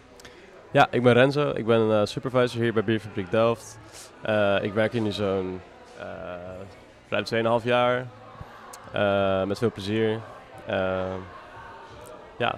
Ja, 0.70 0.86
ik 0.90 1.02
ben 1.02 1.12
Renzo. 1.12 1.50
Ik 1.54 1.66
ben 1.66 1.92
eh, 1.92 2.04
supervisor 2.04 2.60
hier 2.60 2.72
bij 2.72 2.84
Bierfabriek 2.84 3.30
Delft. 3.30 3.78
Eh, 4.22 4.56
ik 4.62 4.72
werk 4.72 4.92
hier 4.92 5.00
nu 5.02 5.12
zo'n 5.12 5.60
eh 5.98 6.06
ruim 7.08 7.24
2,5 7.60 7.64
jaar. 7.64 8.06
Eh, 8.92 9.44
met 9.44 9.58
veel 9.58 9.72
plezier. 9.72 10.20
Eh, 10.66 11.04
ja, 12.38 12.54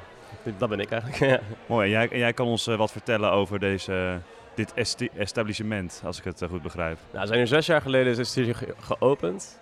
dat 0.59 0.69
ben 0.69 0.81
ik 0.81 0.91
eigenlijk. 0.91 1.21
Ja. 1.33 1.41
Mooi, 1.67 1.85
en 1.85 1.91
jij, 1.91 2.09
en 2.11 2.19
jij 2.19 2.33
kan 2.33 2.47
ons 2.47 2.67
eh, 2.67 2.77
wat 2.77 2.93
vertellen 2.93 3.31
over 3.31 3.59
deze, 3.59 4.19
dit 4.55 4.75
esti- 4.75 5.11
establishment, 5.17 6.03
als 6.05 6.19
ik 6.19 6.25
het 6.25 6.43
eh, 6.43 6.49
goed 6.49 6.63
begrijp. 6.63 6.99
nou, 7.11 7.21
we 7.21 7.27
zijn 7.27 7.39
hier 7.39 7.47
zes 7.49 7.67
jaar 7.67 7.81
geleden 7.81 8.13
is 8.13 8.19
het 8.19 8.35
hier 8.47 8.55
ge- 8.55 8.75
geopend. 8.81 9.61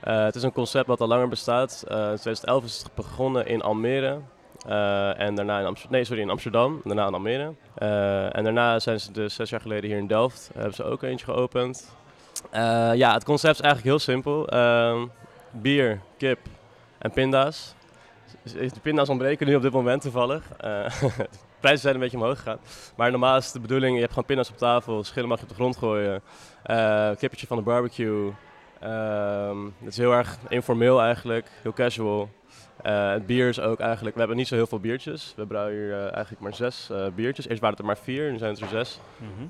Eh, 0.00 0.24
het 0.24 0.34
is 0.34 0.42
een 0.42 0.52
concept 0.52 0.86
wat 0.86 1.00
al 1.00 1.08
langer 1.08 1.28
bestaat. 1.28 1.84
Eh, 1.88 1.96
in 1.96 2.16
2011 2.16 2.64
is 2.64 2.78
het 2.78 2.94
begonnen 2.94 3.46
in 3.46 3.62
Almere. 3.62 4.18
Eh, 4.66 5.20
en 5.20 5.34
daarna 5.34 5.58
in 5.58 5.66
Amsterdam, 5.66 5.96
nee, 5.96 6.04
sorry, 6.04 6.22
in 6.22 6.30
Amsterdam. 6.30 6.80
Daarna 6.84 7.06
in 7.06 7.14
Almere. 7.14 7.54
En 8.32 8.44
daarna 8.44 8.78
zijn 8.78 9.00
ze 9.00 9.12
dus 9.12 9.34
zes 9.34 9.50
jaar 9.50 9.60
geleden 9.60 9.90
hier 9.90 9.98
in 9.98 10.06
Delft. 10.06 10.50
hebben 10.54 10.74
ze 10.74 10.84
ook 10.84 11.02
eentje 11.02 11.24
geopend. 11.24 11.94
Ja, 12.94 13.12
het 13.12 13.24
concept 13.24 13.54
is 13.54 13.60
eigenlijk 13.60 13.84
heel 13.84 13.98
simpel. 13.98 14.48
Ehm, 14.48 15.06
bier, 15.50 16.00
kip 16.16 16.38
en 16.98 17.10
pinda's. 17.10 17.74
De 18.42 18.80
pinda's 18.82 19.08
ontbreken 19.08 19.46
nu 19.46 19.54
op 19.54 19.62
dit 19.62 19.72
moment 19.72 20.02
toevallig. 20.02 20.42
De 21.60 21.66
prijzen 21.66 21.82
zijn 21.82 21.94
een 21.94 22.00
beetje 22.00 22.16
omhoog 22.16 22.36
gegaan. 22.36 22.58
Maar 22.96 23.10
normaal 23.10 23.36
is 23.36 23.52
de 23.52 23.60
bedoeling, 23.60 23.94
je 23.94 24.00
hebt 24.00 24.12
gewoon 24.12 24.26
pinda's 24.26 24.50
op 24.50 24.56
tafel, 24.56 25.04
schillen 25.04 25.28
mag 25.28 25.38
je 25.38 25.42
op 25.42 25.48
de 25.48 25.54
grond 25.54 25.76
gooien. 25.76 26.22
Eh 26.62 27.10
kippertje 27.18 27.46
van 27.46 27.56
de 27.56 27.62
barbecue. 27.62 28.32
Ehm, 28.80 29.64
het 29.64 29.88
is 29.92 29.96
heel 29.96 30.12
erg 30.12 30.38
informeel 30.48 31.00
eigenlijk, 31.00 31.46
heel 31.62 31.72
casual. 31.72 32.28
Eh, 32.82 33.10
het 33.10 33.26
bier 33.26 33.48
is 33.48 33.60
ook 33.60 33.80
eigenlijk, 33.80 34.14
we 34.14 34.20
hebben 34.20 34.38
niet 34.38 34.48
zo 34.48 34.54
heel 34.54 34.66
veel 34.66 34.80
biertjes. 34.80 35.32
We 35.36 35.46
brouwen 35.46 35.74
hier 35.74 35.92
eh, 35.92 36.12
eigenlijk 36.12 36.40
maar 36.40 36.54
zes 36.54 36.90
eh, 36.90 37.06
biertjes. 37.14 37.46
Eerst 37.46 37.60
waren 37.60 37.76
het 37.76 37.78
er 37.78 37.92
maar 37.92 38.02
vier, 38.04 38.30
nu 38.30 38.38
zijn 38.38 38.52
het 38.52 38.60
er 38.60 38.68
zes 38.68 39.00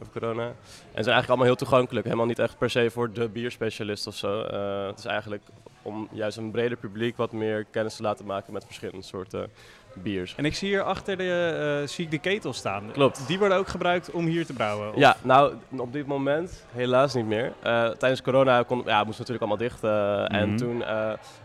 over 0.01 0.13
corona. 0.13 0.47
En 0.47 0.55
ze 0.73 0.83
zijn 0.83 0.95
eigenlijk 0.95 1.29
allemaal 1.29 1.47
heel 1.47 1.57
toegankelijk. 1.57 2.05
Helemaal 2.05 2.27
niet 2.27 2.39
echt 2.39 2.59
per 2.59 2.71
se 2.71 2.91
voor 2.91 3.13
de 3.13 3.29
bierspecialist 3.29 4.07
of 4.07 4.15
zo. 4.15 4.43
Het 4.87 4.99
is 4.99 5.05
eigenlijk 5.05 5.43
om 5.83 6.09
juist 6.13 6.37
een 6.37 6.51
breder 6.51 6.79
publiek 6.79 7.17
wat 7.17 7.33
meer 7.33 7.65
kennis 7.65 7.97
te 7.97 8.03
laten 8.03 8.27
maken 8.27 8.53
met 8.53 8.65
verschillende 8.65 9.03
soorten 9.03 9.51
biers. 9.95 10.35
En 10.37 10.45
ik 10.45 10.55
zie 10.55 10.69
hier 10.69 10.83
achter 10.83 11.17
de, 11.17 11.79
eh, 11.83 11.89
zie 11.89 12.05
ik 12.05 12.11
de 12.11 12.19
ketels 12.19 12.57
staan. 12.57 12.85
Klopt. 12.93 13.27
Die 13.27 13.39
worden 13.39 13.57
ook 13.59 13.69
gebruikt 13.69 14.11
om 14.11 14.27
hier 14.27 14.47
te 14.47 14.53
brouwen? 14.53 14.89
of- 14.89 14.97
Ja, 14.97 15.17
nou, 15.23 15.55
op 15.77 15.93
dit 15.93 16.07
moment 16.07 16.65
helaas 16.73 17.15
niet 17.15 17.27
meer. 17.27 17.53
Eh, 17.63 17.89
tijdens 17.89 18.23
corona 18.23 18.63
kon, 18.63 18.83
ja, 18.87 19.05
moesten 19.05 19.27
we 19.27 19.33
natuurlijk 19.33 19.41
allemaal 19.41 19.57
dicht. 19.57 19.85
eh, 19.85 20.41
En 20.41 20.49
Mhm. 20.49 20.57
toen 20.59 20.83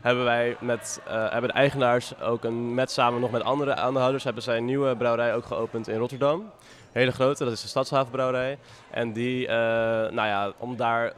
hebben 0.02 0.24
wij 0.24 0.56
met 0.60 1.02
hebben 1.06 1.50
de 1.50 1.56
eigenaars 1.56 2.20
ook 2.22 2.44
een 2.44 2.74
met 2.74 2.92
samen 2.92 3.22
nog 3.22 3.32
met 3.32 3.44
andere 3.44 3.76
aandeelhouders 3.76 4.24
hebben 4.24 4.44
zij 4.44 4.58
een 4.58 4.66
nieuwe 4.66 4.96
brouwerij 4.96 5.36
ook 5.36 5.46
geopend 5.46 5.88
in 5.88 5.98
Rotterdam. 5.98 6.52
Hele 6.92 7.12
grote, 7.12 7.44
dat 7.44 7.54
is 7.54 7.62
de 7.62 7.68
Stadshavenbrouwerij. 7.68 8.58
En 8.92 9.14
die, 9.14 9.48
nou 9.48 10.14
ja, 10.28 10.52
om 10.58 10.76
daar, 10.76 11.14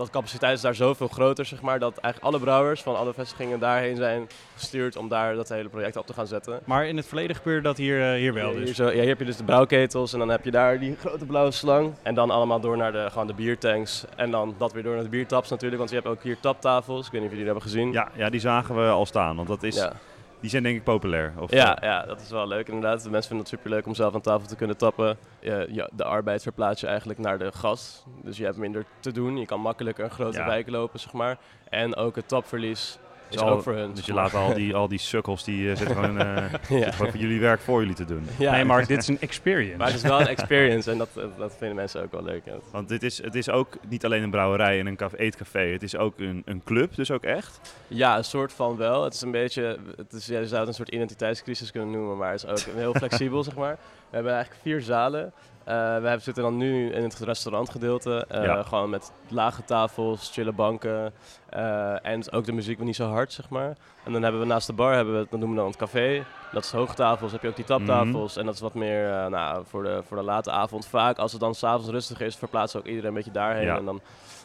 dat 0.00 0.10
capaciteit 0.10 0.56
is 0.56 0.60
daar 0.60 0.74
zoveel 0.74 1.08
groter, 1.08 1.44
zeg 1.44 1.60
maar, 1.60 1.78
dat 1.78 1.96
eigenlijk 1.96 2.34
alle 2.34 2.44
brouwers 2.44 2.82
van 2.82 2.96
alle 2.96 3.14
vestigingen 3.14 3.58
daarheen 3.58 3.96
zijn 3.96 4.28
gestuurd 4.54 4.96
om 4.96 5.08
daar 5.08 5.34
dat 5.34 5.48
hele 5.48 5.68
project 5.68 5.96
op 5.96 6.06
te 6.06 6.12
gaan 6.12 6.26
zetten. 6.26 6.60
Maar 6.64 6.86
in 6.86 6.96
het 6.96 7.06
verleden 7.06 7.36
gebeurde 7.36 7.62
dat 7.62 7.76
hier, 7.76 8.12
eh, 8.12 8.18
hier 8.18 8.34
wel 8.34 8.48
Ja, 8.48 8.54
dus? 8.54 8.64
Hier, 8.64 8.74
zo, 8.74 8.84
ja, 8.84 8.92
hier 8.92 9.08
heb 9.08 9.18
je 9.18 9.24
dus 9.24 9.36
de 9.36 9.44
brouwketels 9.44 10.12
en 10.12 10.18
dan 10.18 10.28
heb 10.28 10.44
je 10.44 10.50
daar 10.50 10.78
die 10.78 10.96
grote 10.96 11.24
blauwe 11.24 11.50
slang. 11.50 11.94
En 12.02 12.14
dan 12.14 12.30
allemaal 12.30 12.60
door 12.60 12.76
naar 12.76 12.92
de, 12.92 13.06
gewoon 13.10 13.26
de 13.26 13.34
biertanks. 13.34 14.04
En 14.16 14.30
dan 14.30 14.54
dat 14.58 14.72
weer 14.72 14.82
door 14.82 14.94
naar 14.94 15.02
de 15.02 15.08
biertaps 15.08 15.50
natuurlijk, 15.50 15.78
want 15.78 15.90
je 15.90 15.96
hebt 15.96 16.08
ook 16.08 16.22
hier 16.22 16.40
taptafels. 16.40 17.06
Ik 17.06 17.12
weet 17.12 17.20
niet 17.20 17.30
of 17.30 17.36
jullie 17.36 17.52
die 17.52 17.52
hebben 17.52 17.62
gezien. 17.62 17.92
Ja, 17.92 18.10
ja, 18.14 18.30
die 18.30 18.40
zagen 18.40 18.74
we 18.74 18.90
al 18.90 19.06
staan, 19.06 19.36
want 19.36 19.48
dat 19.48 19.62
is, 19.62 19.76
ja. 19.76 19.92
Die 20.40 20.50
zijn 20.50 20.62
denk 20.62 20.76
ik 20.76 20.84
populair. 20.84 21.32
Of, 21.38 21.50
Ja, 21.52 21.78
eh, 21.78 21.88
ja, 21.88 22.02
dat 22.06 22.20
is 22.20 22.30
wel 22.30 22.46
leuk 22.48 22.66
inderdaad. 22.68 23.02
De 23.02 23.10
mensen 23.10 23.28
vinden 23.28 23.46
het 23.46 23.58
superleuk 23.58 23.86
om 23.86 23.94
zelf 23.94 24.14
aan 24.14 24.20
tafel 24.20 24.48
te 24.48 24.56
kunnen 24.56 24.76
tappen. 24.76 25.16
Ja, 25.40 25.64
ja, 25.68 25.88
de 25.92 26.04
arbeid 26.04 26.42
verplaats 26.42 26.80
je 26.80 26.86
eigenlijk 26.86 27.18
naar 27.18 27.38
de 27.38 27.52
gast. 27.52 28.04
Dus 28.22 28.36
je 28.36 28.44
hebt 28.44 28.56
minder 28.56 28.84
te 29.00 29.12
doen. 29.12 29.36
Je 29.36 29.46
kan 29.46 29.60
makkelijker 29.60 30.04
een 30.04 30.10
grote 30.10 30.38
Ja. 30.38 30.46
wijk 30.46 30.68
lopen, 30.70 31.00
zeg 31.00 31.12
maar. 31.12 31.38
En 31.68 31.96
ook 31.96 32.16
het 32.16 32.28
tapverlies 32.28 32.98
is 33.30 33.36
Is 33.36 33.42
al- 33.42 33.48
ook 33.48 33.62
voor 33.62 33.72
hun. 33.74 33.94
Dus 33.94 34.06
je 34.06 34.12
maar. 34.12 34.22
laat 34.22 34.34
al 34.34 34.54
die, 34.54 34.74
al 34.74 34.88
die 34.88 34.98
sukkels, 34.98 35.44
die 35.44 35.70
eh, 35.70 35.76
zitten 35.76 35.96
gewoon, 35.96 36.18
eh, 36.18 36.26
ja. 36.52 36.52
zitten 36.68 36.92
gewoon 36.92 37.10
voor 37.10 37.20
jullie 37.20 37.40
werk 37.40 37.60
voor 37.60 37.80
jullie 37.80 37.94
te 37.94 38.04
doen. 38.04 38.26
Ja. 38.38 38.50
Nee, 38.52 38.64
Mark, 38.64 38.86
dit 38.88 38.98
is 38.98 39.08
een 39.08 39.20
experience. 39.20 39.76
Maar 39.76 39.86
het 39.86 39.96
is 39.96 40.02
wel 40.02 40.20
een 40.20 40.26
experience 40.26 40.90
en 40.90 40.98
dat, 40.98 41.08
dat 41.38 41.54
vinden 41.58 41.76
mensen 41.76 42.02
ook 42.02 42.12
wel 42.12 42.22
leuk. 42.22 42.42
ja. 42.44 42.52
Want 42.72 42.88
dit 42.88 43.02
is, 43.02 43.22
het 43.22 43.34
is 43.34 43.50
ook 43.50 43.76
niet 43.88 44.04
alleen 44.04 44.22
een 44.22 44.30
brouwerij 44.30 44.78
en 44.80 44.86
een 44.86 44.96
café, 44.96 45.16
eetcafé. 45.16 45.60
Het 45.60 45.82
is 45.82 45.96
ook 45.96 46.18
een, 46.18 46.42
een 46.44 46.62
club, 46.64 46.94
dus 46.94 47.10
ook 47.10 47.22
echt. 47.22 47.74
Ja, 47.86 48.16
een 48.16 48.24
soort 48.24 48.52
van 48.52 48.76
wel. 48.76 49.04
Het 49.04 49.14
is 49.14 49.20
een 49.20 49.30
beetje, 49.30 49.78
het 49.96 50.12
is, 50.12 50.26
ja, 50.26 50.38
je 50.38 50.46
zou 50.46 50.58
het 50.60 50.68
een 50.68 50.74
soort 50.74 50.88
identiteitscrisis 50.88 51.70
kunnen 51.70 51.90
noemen, 51.90 52.16
maar 52.16 52.32
het 52.32 52.42
is 52.42 52.48
ook 52.68 52.74
heel 52.74 52.94
flexibel, 52.94 53.42
zeg 53.50 53.54
maar. 53.54 53.78
We 54.10 54.16
hebben 54.16 54.32
eigenlijk 54.32 54.62
vier 54.62 54.80
zalen. 54.80 55.32
Eh, 55.64 55.74
we 55.76 55.80
hebben, 55.82 56.20
zitten 56.22 56.42
dan 56.42 56.56
nu 56.56 56.92
in 56.92 57.02
het 57.02 57.18
restaurantgedeelte, 57.18 58.24
eh, 58.28 58.44
Ja. 58.44 58.62
gewoon 58.62 58.90
met 58.90 59.12
lage 59.28 59.64
tafels, 59.64 60.30
chille 60.32 60.52
banken 60.52 61.12
eh, 61.48 62.06
en 62.06 62.30
ook 62.32 62.44
de 62.44 62.52
muziek 62.52 62.78
niet 62.78 62.96
zo 62.96 63.08
hard, 63.08 63.32
zeg 63.32 63.48
maar. 63.48 63.76
En 64.04 64.12
dan 64.12 64.22
hebben 64.22 64.40
we 64.40 64.46
naast 64.46 64.66
de 64.66 64.72
bar, 64.72 64.94
hebben 64.94 65.14
we, 65.14 65.20
dat 65.30 65.38
noemen 65.38 65.48
we 65.50 65.56
dan 65.56 65.66
het 65.66 65.76
café. 65.76 66.24
Dat 66.52 66.64
is 66.64 66.70
hoogtafels, 66.72 67.32
heb 67.32 67.42
je 67.42 67.48
ook 67.48 67.56
die 67.56 67.64
taptafels 67.64 68.36
en 68.36 68.44
dat 68.44 68.54
is 68.54 68.60
wat 68.60 68.74
meer 68.74 69.30
nou, 69.30 69.64
voor, 69.66 69.82
de, 69.82 70.02
voor 70.06 70.16
de 70.16 70.22
late 70.22 70.50
avond. 70.50 70.86
Vaak 70.86 71.18
als 71.18 71.32
het 71.32 71.40
dan 71.40 71.54
s'avonds 71.54 71.88
rustig 71.88 72.20
is, 72.20 72.36
verplaatsen 72.36 72.80
ook 72.80 72.86
iedereen 72.86 73.08
een 73.08 73.14
beetje 73.14 73.30
daarheen 73.30 73.64
Ja. 73.64 73.76
en 73.76 73.84
dan 73.84 74.00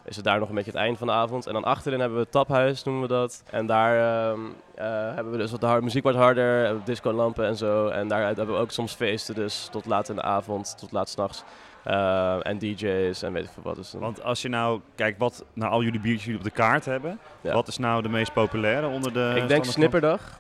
is 0.06 0.16
het 0.16 0.26
daar 0.26 0.40
nog 0.40 0.50
een 0.50 0.56
beetje 0.56 0.72
het 0.72 0.80
eind 0.80 0.98
van 0.98 1.08
de 1.08 1.14
avond. 1.14 1.48
En 1.48 1.54
dan 1.54 1.64
achterin 1.64 2.00
hebben 2.00 2.18
we 2.18 2.24
het 2.24 2.32
taphuis, 2.32 2.84
noemen 2.84 3.04
we 3.04 3.10
dat. 3.10 3.44
En 3.50 3.66
daar 3.66 4.30
ehm, 4.30 4.40
eh, 4.76 4.86
hebben 5.16 5.32
we 5.32 5.38
dus 5.38 5.52
wat 5.52 5.62
hard, 5.62 5.84
muziek 5.84 6.04
wordt 6.04 6.18
harder, 6.18 6.60
hebben 6.60 6.80
we 6.80 6.86
discolampen 6.86 7.46
en 7.46 7.56
zo. 7.56 7.88
En 7.88 8.08
daar 8.08 8.26
hebben 8.26 8.48
we 8.48 8.62
ook 8.62 8.72
soms 8.72 8.94
feesten, 8.94 9.36
dus 9.36 9.68
tot 9.72 9.86
laat 9.86 10.10
in 10.10 10.16
de 10.16 10.22
avond, 10.22 10.78
tot 10.78 10.92
laat 10.92 11.10
s'nachts. 11.10 11.44
Eh 11.84 12.48
en 12.48 12.58
DJ's 12.58 13.22
en 13.22 13.34
weet 13.34 13.44
ik 13.44 13.50
veel 13.54 13.64
wat. 13.64 13.76
Dus 13.76 13.94
Want 13.94 14.24
als 14.24 14.42
je 14.42 14.50
nou 14.50 14.82
kijkt 14.96 15.20
wat 15.20 15.46
nou 15.54 15.72
al 15.72 15.84
jullie 15.84 16.00
biertjes 16.00 16.24
jullie 16.26 16.40
op 16.40 16.46
de 16.46 16.52
kaart 16.52 16.86
hebben. 16.86 17.20
Ja. 17.42 17.54
Wat 17.54 17.68
is 17.68 17.78
nou 17.78 18.02
de 18.02 18.10
meest 18.10 18.34
populaire 18.34 18.88
onder 18.88 19.14
de 19.14 19.34
ik 19.36 19.48
denk 19.48 19.66
Snipperdag. 19.66 20.40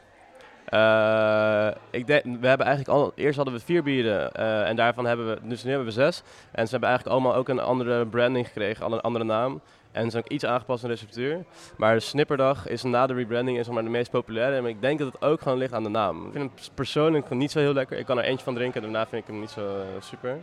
Eh, 0.65 1.67
ik 1.89 2.07
denk, 2.07 2.23
we 2.23 2.47
hebben 2.47 2.65
eigenlijk 2.65 2.97
al, 2.97 3.11
eerst 3.15 3.35
hadden 3.35 3.53
we 3.53 3.59
vier 3.59 3.83
bieren 3.83 4.31
eh, 4.31 4.69
en 4.69 4.75
daarvan 4.75 5.05
hebben 5.05 5.27
we, 5.27 5.39
dus 5.43 5.63
nu 5.63 5.69
hebben 5.69 5.87
we 5.87 5.93
zes. 5.93 6.21
En 6.51 6.65
ze 6.65 6.71
hebben 6.71 6.89
eigenlijk 6.89 7.17
allemaal 7.17 7.35
ook 7.35 7.49
een 7.49 7.59
andere 7.59 8.05
branding 8.05 8.47
gekregen, 8.47 8.85
al 8.85 8.93
een 8.93 9.01
andere 9.01 9.25
naam. 9.25 9.61
En 9.95 10.03
ze 10.03 10.09
zijn 10.09 10.23
ook 10.23 10.31
iets 10.31 10.45
aangepast 10.45 10.83
aan 10.83 10.89
de 10.89 10.95
receptuur. 10.95 11.43
Maar 11.77 12.01
Snipperdag 12.01 12.67
is 12.67 12.83
na 12.83 13.07
de 13.07 13.13
rebranding 13.13 13.57
is 13.57 13.69
maar 13.69 13.83
de 13.83 13.89
meest 13.89 14.11
populaire. 14.11 14.55
En 14.55 14.65
ik 14.65 14.81
denk 14.81 14.99
dat 14.99 15.13
het 15.13 15.21
ook 15.21 15.41
gewoon 15.41 15.57
ligt 15.57 15.73
aan 15.73 15.83
de 15.83 15.89
naam. 15.89 16.25
Ik 16.25 16.31
vind 16.31 16.43
hem 16.43 16.73
persoonlijk 16.73 17.29
niet 17.29 17.51
zo 17.51 17.59
heel 17.59 17.73
lekker. 17.73 17.97
Ik 17.97 18.05
kan 18.05 18.17
er 18.17 18.23
eentje 18.23 18.43
van 18.43 18.55
drinken, 18.55 18.81
daarna 18.81 19.07
vind 19.07 19.21
ik 19.21 19.27
hem 19.27 19.39
niet 19.39 19.49
zo 19.49 19.67
eh, 19.67 19.85
super. 19.99 20.37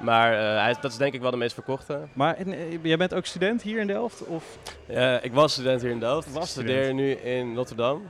Maar 0.00 0.32
eh, 0.32 0.62
hij, 0.62 0.74
dat 0.80 0.90
is 0.90 0.96
denk 0.96 1.14
ik 1.14 1.20
wel 1.20 1.30
de 1.30 1.36
meest 1.36 1.54
verkochte. 1.54 2.00
Maar 2.12 2.34
en, 2.34 2.80
jij 2.82 2.96
bent 2.96 3.14
ook 3.14 3.24
student 3.24 3.62
hier 3.62 3.78
in 3.78 3.86
Delft? 3.86 4.26
Of? 4.26 4.58
Eh, 4.86 5.24
ik 5.24 5.32
was 5.32 5.52
student 5.52 5.80
hier 5.80 5.90
in 5.90 6.00
Delft. 6.00 6.32
Was 6.32 6.44
ik 6.44 6.48
studeer 6.48 6.94
nu 6.94 7.10
in 7.10 7.54
Rotterdam. 7.54 8.02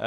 Eh, 0.00 0.06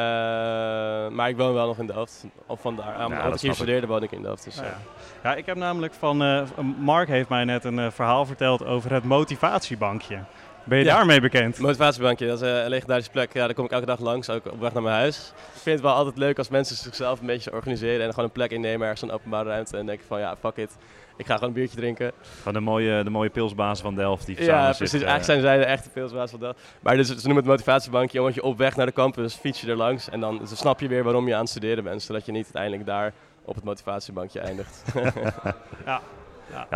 maar 1.09 1.29
ik 1.29 1.37
woon 1.37 1.53
wel 1.53 1.67
nog 1.67 1.77
in 1.77 1.85
Delft. 1.85 2.25
Of 2.47 2.61
vandaar. 2.61 3.05
omdat 3.05 3.33
ik 3.35 3.39
hier 3.41 3.53
studeerde, 3.53 3.87
woon 3.87 4.03
ik 4.03 4.11
in 4.11 4.21
Delft. 4.21 4.43
Dus, 4.43 4.55
Ja. 4.55 4.77
Ja, 5.23 5.35
ik 5.35 5.45
heb 5.45 5.55
namelijk 5.57 5.93
van... 5.93 6.23
eh, 6.23 6.41
Mark 6.77 7.07
heeft 7.07 7.29
mij 7.29 7.43
net 7.43 7.63
een 7.63 7.79
eh, 7.79 7.91
verhaal 7.91 8.25
verteld 8.25 8.65
over 8.65 8.93
het 8.93 9.03
motivatiebankje. 9.03 10.19
Ben 10.63 10.77
je 10.77 10.83
daarmee 10.85 11.21
bekend? 11.21 11.57
Motivatiebankje, 11.59 12.27
dat 12.27 12.41
is 12.41 12.47
een 12.49 12.69
legendarische 12.69 13.11
plek. 13.11 13.33
Ja, 13.33 13.45
daar 13.45 13.53
kom 13.55 13.65
ik 13.65 13.71
elke 13.71 13.85
dag 13.85 13.99
langs, 13.99 14.29
ook 14.29 14.45
op 14.51 14.59
weg 14.59 14.73
naar 14.73 14.83
mijn 14.83 14.95
huis. 14.95 15.33
Ik 15.53 15.61
vind 15.61 15.75
het 15.75 15.85
wel 15.85 15.93
altijd 15.95 16.17
leuk 16.17 16.37
als 16.37 16.49
mensen 16.49 16.75
zichzelf 16.75 17.19
een 17.19 17.25
beetje 17.25 17.53
organiseren 17.53 18.01
en 18.05 18.09
gewoon 18.09 18.25
een 18.25 18.31
plek 18.31 18.51
innemen 18.51 18.81
ergens 18.81 19.01
een 19.01 19.11
openbare 19.11 19.49
ruimte. 19.49 19.77
En 19.77 19.85
denken 19.85 20.05
van 20.07 20.19
ja, 20.19 20.35
fuck 20.39 20.55
it. 20.55 20.77
Ik 21.15 21.25
ga 21.25 21.33
gewoon 21.33 21.49
een 21.49 21.55
biertje 21.55 21.77
drinken. 21.77 22.11
Van 22.21 22.53
de 22.53 22.59
mooie, 22.59 23.03
de 23.03 23.09
mooie 23.09 23.29
pilsbazen 23.29 23.83
van 23.83 23.95
Delft 23.95 24.25
die 24.25 24.43
Ja, 24.43 24.63
precies. 24.63 24.89
zitten. 24.89 25.09
Eigenlijk 25.09 25.23
zijn 25.23 25.41
zij 25.41 25.57
de 25.65 25.71
echte 25.71 25.89
pilsbaas 25.89 26.31
van 26.31 26.39
dat. 26.39 26.57
Maar 26.81 26.95
dus, 26.95 27.07
ze 27.07 27.13
noemen 27.15 27.35
het 27.35 27.45
motivatiebankje, 27.45 28.21
want 28.21 28.33
je 28.33 28.43
op 28.43 28.57
weg 28.57 28.75
naar 28.75 28.85
de 28.85 28.91
campus 28.93 29.33
fiets 29.35 29.61
je 29.61 29.67
er 29.67 29.75
langs. 29.75 30.09
En 30.09 30.19
dan 30.19 30.41
snap 30.43 30.79
je 30.79 30.87
weer 30.87 31.03
waarom 31.03 31.27
je 31.27 31.33
aan 31.33 31.39
het 31.39 31.49
studeren 31.49 31.83
bent. 31.83 32.01
Zodat 32.01 32.25
je 32.25 32.31
niet 32.31 32.43
uiteindelijk 32.43 32.85
daar 32.85 33.13
op 33.45 33.55
het 33.55 33.63
motivatiebankje 33.63 34.39
eindigt. 34.39 34.83
Ja, 35.85 36.01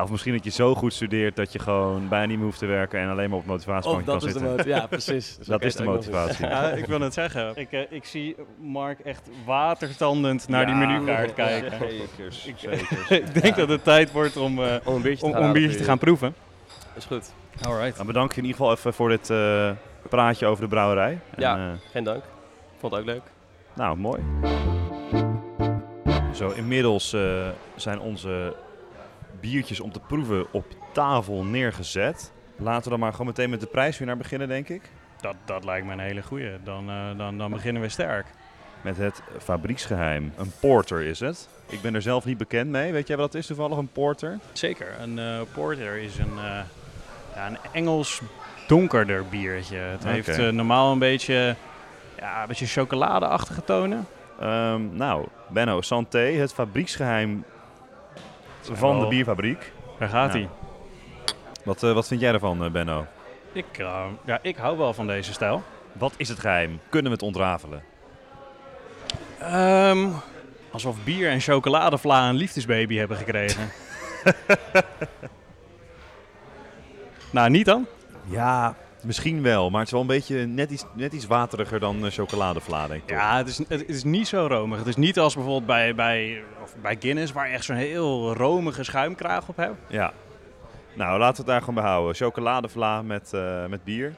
of 0.02 0.10
misschien 0.12 0.34
dat 0.34 0.44
je 0.44 0.50
zo 0.50 0.76
goed 0.76 0.94
studeert 0.94 1.36
dat 1.36 1.52
je 1.52 1.60
gewoon 1.60 2.08
bijna 2.08 2.26
niet 2.26 2.36
meer 2.36 2.46
hoeft 2.46 2.60
te 2.60 2.66
werken 2.66 3.00
en 3.00 3.10
alleen 3.10 3.30
maar 3.30 3.38
op 3.40 3.44
het 3.48 3.54
of 3.54 3.66
motivatiebank 3.66 4.06
kan 4.06 4.14
dat 4.14 4.24
is 4.24 4.34
de 4.34 4.40
zitten. 4.40 4.52
motivatie. 4.58 4.82
Ja, 4.82 4.88
precies. 4.88 5.38
Dus 5.38 5.48
Dat 5.58 5.62
is 5.62 5.76
de 5.76 5.84
motivatie. 5.84 6.48
Ja, 6.48 6.70
ik 6.72 6.86
wil 6.86 7.00
het 7.02 7.14
zeggen. 7.14 7.52
Ik, 7.56 7.72
eh, 7.72 7.82
ik 7.90 8.06
zie 8.06 8.36
Mark 8.60 9.00
echt 9.00 9.30
watertandend 9.46 10.48
naar 10.48 10.66
die 10.66 10.76
Ja. 10.76 10.86
menukaart 10.88 11.34
kijken. 11.34 11.72
Zekers, 11.90 12.46
Ik- 12.46 12.58
zekers. 12.58 13.10
ik 13.20 13.42
denk 13.42 13.56
dat 13.56 13.70
het 13.70 13.84
tijd 13.84 14.12
wordt 14.12 14.38
om, 14.38 14.64
eh, 14.64 14.76
Om 14.84 14.96
een 14.96 15.02
biertje 15.02 15.26
om, 15.26 15.32
te 15.32 15.38
om 15.38 15.44
gaan 15.44 15.56
een 15.56 15.62
biertje 15.62 15.78
te 15.78 15.84
gaan 15.84 15.98
proeven. 15.98 16.36
Is 16.96 17.06
goed. 17.06 17.34
Alright. 17.62 17.98
Dan 17.98 18.06
bedank 18.06 18.32
je 18.32 18.38
in 18.38 18.46
ieder 18.46 18.60
geval 18.60 18.76
even 18.76 18.94
voor 18.94 19.10
dit 19.10 19.30
eh, 19.30 19.72
praatje 20.10 20.46
over 20.46 20.64
de 20.64 20.70
brouwerij. 20.70 21.12
En, 21.12 21.42
Ja. 21.42 21.76
Geen 21.92 22.04
dank. 22.04 22.24
Vond 22.78 22.92
het 22.92 23.02
ook 23.02 23.08
leuk. 23.08 23.22
nou, 23.74 23.98
mooi. 23.98 24.22
Zo, 26.34 26.50
inmiddels 26.50 27.14
eh, 27.14 27.48
zijn 27.76 28.00
onze 28.00 28.54
biertjes 29.40 29.80
om 29.80 29.92
te 29.92 30.00
proeven 30.00 30.46
op 30.52 30.66
tafel 30.94 31.44
neergezet. 31.44 32.32
Laten 32.56 32.84
we 32.84 32.90
dan 32.90 33.00
maar 33.00 33.12
gewoon 33.12 33.28
meteen 33.28 33.50
met 33.50 33.60
de 33.60 33.68
prijswinnaar 33.68 34.18
beginnen, 34.18 34.48
denk 34.48 34.70
ik. 34.70 34.82
Dat, 35.22 35.36
dat 35.46 35.64
lijkt 35.64 35.86
me 35.86 35.92
een 35.92 36.00
hele 36.00 36.24
goeie. 36.24 36.52
Dan, 36.64 36.90
eh, 36.90 37.18
dan, 37.18 37.38
dan 37.38 37.52
beginnen 37.52 37.82
we 37.82 37.90
sterk. 37.90 38.26
Met 38.82 38.98
het 38.98 39.22
fabrieksgeheim. 39.40 40.34
Een 40.38 40.52
porter 40.60 41.02
is 41.02 41.20
het. 41.20 41.50
Ik 41.70 41.82
ben 41.82 41.96
er 41.96 42.02
zelf 42.02 42.26
niet 42.26 42.38
bekend 42.38 42.70
mee. 42.70 42.92
Weet 42.92 43.08
jij 43.08 43.18
wat 43.18 43.32
dat 43.32 43.42
is 43.42 43.48
toevallig, 43.48 43.78
een 43.78 43.92
porter? 43.92 44.40
Zeker. 44.52 44.96
Een 45.00 45.20
eh, 45.20 45.42
porter 45.54 45.98
is 45.98 46.18
een, 46.18 46.38
eh, 46.38 46.60
ja, 47.36 47.48
een 47.48 47.58
Engels 47.72 48.22
donkerder 48.68 49.26
biertje. 49.26 49.78
Het 49.78 50.04
heeft 50.04 50.52
normaal 50.52 50.92
een 50.92 51.00
beetje, 51.00 51.56
ja, 52.18 52.42
een 52.42 52.48
beetje 52.48 52.66
chocoladeachtige 52.66 53.64
tonen. 53.64 54.08
Ehm, 54.40 54.96
nou, 54.96 55.28
Benno, 55.50 55.82
Santé, 55.82 56.20
het 56.20 56.54
fabrieksgeheim 56.54 57.44
van 58.74 58.92
wel- 58.92 59.00
de 59.00 59.08
bierfabriek. 59.08 59.72
Daar 60.00 60.10
gaat 60.10 60.34
Ja. 60.34 60.40
hij. 60.40 60.50
Wat, 61.64 61.84
eh, 61.84 61.94
wat 61.94 62.08
vind 62.08 62.22
jij 62.22 62.34
ervan, 62.34 62.64
eh, 62.64 62.72
Benno? 62.72 63.06
Ik, 63.52 63.66
eh, 63.78 64.06
ja, 64.26 64.40
ik 64.42 64.58
hou 64.58 64.78
wel 64.78 64.94
van 64.94 65.08
deze 65.08 65.34
stijl. 65.34 65.64
Wat 65.92 66.14
is 66.18 66.30
het 66.30 66.40
geheim? 66.40 66.80
Kunnen 66.90 67.12
we 67.12 67.18
het 67.18 67.26
ontrafelen? 67.28 67.84
Ehm, 69.40 70.08
alsof 70.72 71.04
bier 71.04 71.30
en 71.30 71.40
chocoladevla 71.40 72.30
een 72.30 72.36
liefdesbaby 72.36 72.96
hebben 72.96 73.18
gekregen. 73.18 73.70
nou, 77.32 77.50
niet 77.50 77.66
dan? 77.66 77.86
Ja, 78.26 78.76
misschien 79.04 79.42
wel, 79.42 79.70
maar 79.70 79.80
het 79.80 79.88
is 79.88 79.94
wel 79.94 80.02
een 80.02 80.08
beetje 80.08 80.46
net 80.46 80.72
iets, 80.72 80.86
net 80.94 81.14
iets 81.14 81.28
wateriger 81.28 81.80
dan 81.80 82.06
eh, 82.06 82.12
chocoladevla, 82.12 82.88
denk 82.88 83.04
ik. 83.04 83.10
Ja, 83.10 83.38
het 83.38 83.48
is, 83.48 83.58
het 83.58 83.88
is 83.88 84.04
niet 84.04 84.28
zo 84.28 84.46
romig. 84.48 84.78
Het 84.78 84.88
is 84.88 84.96
niet 84.96 85.20
als 85.20 85.34
bijvoorbeeld 85.34 85.66
bij, 85.66 85.96
bij, 85.96 86.44
of 86.64 86.76
bij 86.82 86.98
Guinness, 87.00 87.32
waar 87.32 87.48
je 87.48 87.54
echt 87.54 87.66
zo'n 87.66 87.76
heel 87.76 88.34
romige 88.34 88.84
schuimkraag 88.84 89.48
op 89.48 89.58
hebt. 89.58 89.76
Ja. 89.88 90.14
Nou, 90.94 91.20
laten 91.20 91.36
we 91.36 91.38
het 91.38 91.46
daar 91.46 91.60
gewoon 91.60 91.76
bij 91.76 91.84
houden. 91.84 92.16
Chocoladevla 92.16 93.02
met, 93.02 93.34
eh, 93.34 93.66
met 93.66 93.84
bier. 93.84 94.16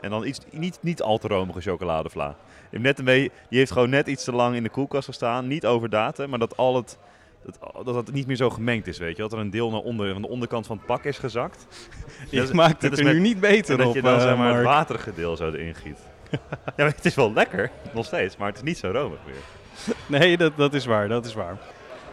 En 0.00 0.10
dan 0.10 0.26
iets, 0.26 0.38
niet, 0.50 0.78
niet 0.80 1.02
al 1.02 1.18
te 1.18 1.28
romige 1.28 1.60
chocoladevla. 1.60 2.36
Net 2.70 2.98
een 2.98 3.04
beetje, 3.04 3.30
die 3.48 3.58
heeft 3.58 3.72
gewoon 3.72 3.90
net 3.90 4.06
iets 4.06 4.24
te 4.24 4.32
lang 4.32 4.56
in 4.56 4.62
de 4.62 4.68
koelkast 4.68 5.06
gestaan. 5.06 5.46
Niet 5.46 5.66
over 5.66 5.90
datum, 5.90 6.30
maar 6.30 6.38
dat 6.38 6.56
al 6.56 6.76
het... 6.76 6.98
Dat, 7.44 7.84
dat 7.84 7.94
het 7.94 8.12
niet 8.12 8.26
meer 8.26 8.36
zo 8.36 8.50
gemengd 8.50 8.86
is, 8.86 8.98
weet 8.98 9.16
je. 9.16 9.22
Dat 9.22 9.32
er 9.32 9.38
een 9.38 9.50
deel 9.50 9.70
naar 9.70 9.80
onder, 9.80 10.12
van 10.12 10.22
de 10.22 10.28
onderkant 10.28 10.66
van 10.66 10.76
het 10.76 10.86
pak 10.86 11.04
is 11.04 11.18
gezakt. 11.18 11.66
Je 12.30 12.40
Dat 12.40 12.52
maakt 12.52 12.80
dat 12.80 12.90
het 12.90 12.98
er 12.98 13.04
met- 13.04 13.14
nu 13.14 13.20
niet 13.20 13.40
beter 13.40 13.76
dat 13.76 13.86
op, 13.86 13.94
je 13.94 14.02
dan 14.02 14.14
eh, 14.14 14.20
zeg 14.20 14.36
maar, 14.36 14.54
het 14.54 14.64
waterige 14.64 15.14
deel 15.14 15.36
zo 15.36 15.48
erin 15.50 15.74
giet. 15.74 15.98
ja, 16.30 16.38
maar 16.76 16.86
het 16.86 17.04
is 17.04 17.14
wel 17.14 17.32
lekker, 17.32 17.70
nog 17.92 18.04
steeds. 18.06 18.36
Maar 18.36 18.48
het 18.48 18.56
is 18.56 18.62
niet 18.62 18.78
zo 18.78 18.90
romig 18.90 19.18
meer. 19.26 19.34
Nee, 20.20 20.36
dat, 20.36 20.56
dat 20.56 20.74
is 20.74 20.84
waar, 20.84 21.08
dat 21.08 21.24
is 21.26 21.34
waar. 21.34 21.58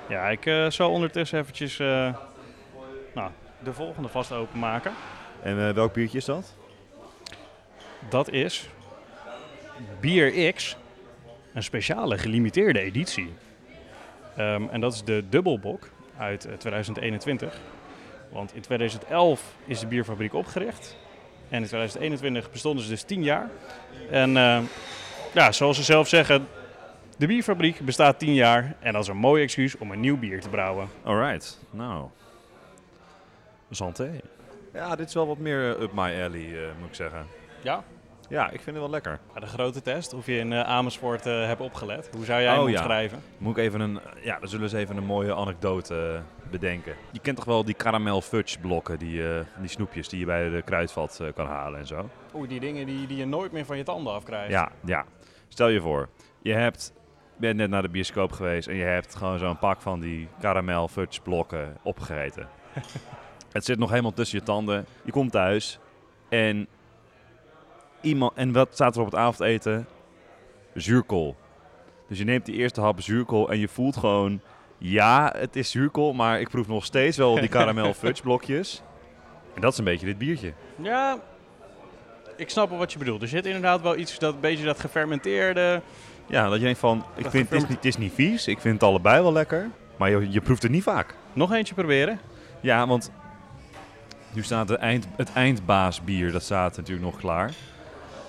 Ja, 0.10 0.30
ik 0.30 0.46
eh, 0.46 0.70
zal 0.70 0.92
ondertussen 0.92 1.40
eventjes 1.40 1.80
eh, 1.80 2.14
nou, 3.16 3.32
de 3.64 3.74
volgende 3.74 4.10
vast 4.10 4.32
openmaken. 4.32 4.92
En 5.44 5.68
eh, 5.68 5.74
welk 5.74 5.94
biertje 5.94 6.18
is 6.18 6.26
dat? 6.26 6.56
Dat 8.10 8.30
is 8.30 8.70
Bier 10.00 10.54
X, 10.54 10.78
een 11.54 11.64
speciale 11.64 12.18
gelimiteerde 12.18 12.80
editie. 12.80 13.34
Ehm, 14.36 14.68
en 14.72 14.82
dat 14.82 14.94
is 14.94 15.04
de 15.04 15.24
Dubbelbok 15.30 15.90
uit 16.18 16.46
eh, 16.46 16.54
2021. 16.54 17.60
Want 18.30 18.56
in 18.56 18.62
2011 18.62 19.56
is 19.66 19.80
de 19.80 19.88
bierfabriek 19.88 20.34
opgericht. 20.34 20.98
En 21.50 21.62
in 21.62 21.68
2021 21.68 22.52
bestonden 22.52 22.84
ze 22.84 22.90
dus 22.90 23.04
10 23.04 23.24
jaar. 23.24 23.50
En 24.10 24.38
eh, 24.38 24.60
ja, 25.34 25.52
zoals 25.52 25.78
ze 25.78 25.84
zelf 25.84 26.08
zeggen, 26.08 26.48
de 27.18 27.28
bierfabriek 27.28 27.80
bestaat 27.80 28.20
10 28.20 28.34
jaar. 28.34 28.76
En 28.80 28.94
dat 28.94 29.02
is 29.02 29.08
een 29.08 29.18
mooi 29.18 29.44
excuus 29.44 29.78
om 29.78 29.92
een 29.92 30.00
nieuw 30.00 30.18
bier 30.18 30.42
te 30.42 30.50
brouwen. 30.50 30.88
Alright, 31.04 31.60
nou. 31.70 32.08
Santé. 33.72 34.20
Ja, 34.74 34.96
dit 34.96 35.08
is 35.08 35.14
wel 35.14 35.28
wat 35.28 35.38
meer 35.38 35.76
eh, 35.76 35.82
up 35.82 35.92
my 35.94 36.24
alley, 36.24 36.64
eh, 36.64 36.76
moet 36.80 36.88
ik 36.88 36.96
zeggen. 36.96 37.26
Ja? 37.62 37.84
Ja, 38.32 38.46
ik 38.46 38.62
vind 38.62 38.66
het 38.66 38.76
wel 38.76 38.90
lekker. 38.90 39.20
De 39.40 39.46
grote 39.46 39.82
test, 39.82 40.14
of 40.14 40.26
je 40.26 40.38
in 40.38 40.54
eh, 40.54 40.62
Amersfoort 40.62 41.26
eh, 41.26 41.46
hebt 41.46 41.62
opgelet. 41.62 42.10
Hoe 42.16 42.26
zou 42.26 42.42
jij 42.42 42.52
hem 42.52 42.62
Oh, 42.62 42.70
ja. 42.70 42.76
omschrijven? 42.76 43.20
Moet 43.38 43.58
ik 43.58 43.64
even 43.64 43.80
een, 43.80 44.00
ja, 44.24 44.40
dan 44.40 44.50
zullen 44.50 44.66
we 44.70 44.72
eens 44.72 44.84
even 44.84 44.98
een 44.98 45.06
mooie 45.06 45.36
anekdote 45.36 46.24
eh, 46.46 46.50
bedenken. 46.52 46.96
Je 47.12 47.20
kent 47.20 47.36
toch 47.36 47.46
wel 47.46 47.64
die 47.64 47.76
caramel 47.76 48.22
fudge 48.22 48.60
blokken, 48.60 49.00
die, 49.00 49.22
die 49.60 49.70
snoepjes 49.70 50.10
die 50.10 50.20
je 50.20 50.26
bij 50.26 50.50
de 50.50 50.62
kruidvat 50.62 51.22
kan 51.36 51.46
halen 51.46 51.80
en 51.80 51.88
zo? 51.88 52.10
Oeh, 52.34 52.50
die 52.50 52.60
dingen 52.60 52.86
die, 52.86 53.08
die 53.08 53.18
je 53.18 53.26
nooit 53.26 53.52
meer 53.52 53.66
van 53.66 53.78
je 53.78 53.84
tanden 53.84 54.14
afkrijgt. 54.14 54.52
Ja, 54.52 54.72
ja. 54.86 55.06
Stel 55.48 55.68
je 55.68 55.82
voor, 55.82 56.10
je 56.42 56.54
hebt, 56.54 56.94
bent 57.38 57.56
net 57.58 57.70
naar 57.70 57.82
de 57.82 57.90
bioscoop 57.90 58.32
geweest 58.32 58.68
en 58.68 58.76
je 58.76 58.84
hebt 58.84 59.16
gewoon 59.16 59.40
zo'n 59.40 59.60
pak 59.60 59.82
van 59.82 60.00
die 60.00 60.28
caramel 60.40 60.88
fudge 60.88 61.22
blokken 61.22 61.78
opgegeten. 61.84 62.48
het 63.52 63.66
zit 63.66 63.80
nog 63.80 63.90
helemaal 63.90 64.14
tussen 64.14 64.40
je 64.40 64.46
tanden. 64.46 64.86
Je 65.04 65.12
komt 65.12 65.32
thuis 65.32 65.80
en 66.30 66.68
iemand 68.02 68.32
en 68.36 68.52
wat 68.52 68.70
staat 68.74 68.96
er 68.96 69.02
op 69.02 69.06
het 69.06 69.16
avondeten? 69.16 69.88
Zuurkool. 70.74 71.36
Dus 72.08 72.18
je 72.18 72.24
neemt 72.24 72.46
die 72.46 72.56
eerste 72.56 72.82
hap 72.82 73.02
zuurkool 73.02 73.50
en 73.52 73.60
je 73.60 73.68
voelt 73.68 73.98
gewoon, 73.98 74.42
ja, 74.78 75.34
het 75.38 75.56
is 75.56 75.72
zuurkool, 75.72 76.14
maar 76.14 76.40
ik 76.40 76.50
proef 76.50 76.68
nog 76.68 76.86
steeds 76.86 77.18
wel 77.18 77.36
die 77.36 77.50
caramel 77.50 77.94
fudge 78.04 78.22
blokjes. 78.22 78.82
En 79.56 79.62
dat 79.62 79.72
is 79.72 79.78
een 79.78 79.84
beetje 79.84 80.06
dit 80.06 80.18
biertje. 80.18 80.54
Ja, 80.76 81.18
ik 82.36 82.50
snap 82.50 82.70
wel 82.70 82.78
wat 82.78 82.92
je 82.92 83.00
bedoelt. 83.00 83.22
Er 83.22 83.28
zit 83.28 83.46
inderdaad 83.46 83.82
wel 83.82 83.98
iets, 83.98 84.20
dat 84.20 84.42
beetje 84.42 84.66
dat 84.66 84.80
gefermenteerde. 84.80 85.82
Ja, 86.28 86.50
dat 86.50 86.58
je 86.58 86.64
denkt 86.64 86.80
van, 86.80 87.06
ik 87.16 87.30
vind 87.30 87.50
het 87.50 87.62
is, 87.62 87.68
niet, 87.68 87.78
het 87.78 87.86
is 87.86 87.98
niet 87.98 88.14
vies, 88.14 88.48
ik 88.48 88.60
vind 88.60 88.74
het 88.74 88.84
allebei 88.84 89.22
wel 89.22 89.34
lekker, 89.34 89.70
maar 89.98 90.10
je, 90.10 90.32
je 90.32 90.42
proeft 90.42 90.62
het 90.62 90.72
niet 90.72 90.84
vaak. 90.84 91.16
Nog 91.34 91.54
eentje 91.54 91.74
proberen. 91.74 92.20
Ja, 92.62 92.88
want 92.88 93.12
nu 94.34 94.44
staat 94.44 94.68
de 94.68 94.78
eind, 94.78 95.08
het 95.16 95.34
eindbaasbier, 95.34 96.32
dat 96.32 96.44
staat 96.44 96.78
natuurlijk 96.78 97.06
nog 97.06 97.18
klaar. 97.18 97.52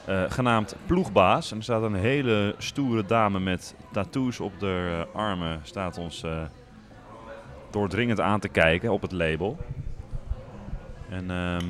Eh, 0.06 0.23
genaamd 0.28 0.76
Ploegbaas. 0.87 1.50
En 1.50 1.56
er 1.56 1.62
staat 1.62 1.82
een 1.82 1.94
hele 1.94 2.54
stoere 2.59 3.04
dame 3.04 3.40
met 3.40 3.75
tattoos 3.92 4.40
op 4.40 4.59
de 4.59 5.04
eh, 5.14 5.16
armen. 5.21 5.61
Staat 5.62 5.99
ons 5.99 6.23
eh, 6.23 6.42
doordringend 7.71 8.21
aan 8.21 8.40
te 8.40 8.49
kijken 8.49 8.90
op 8.92 9.02
het 9.02 9.12
label. 9.12 9.56
En 11.09 11.30
ehm, 11.30 11.64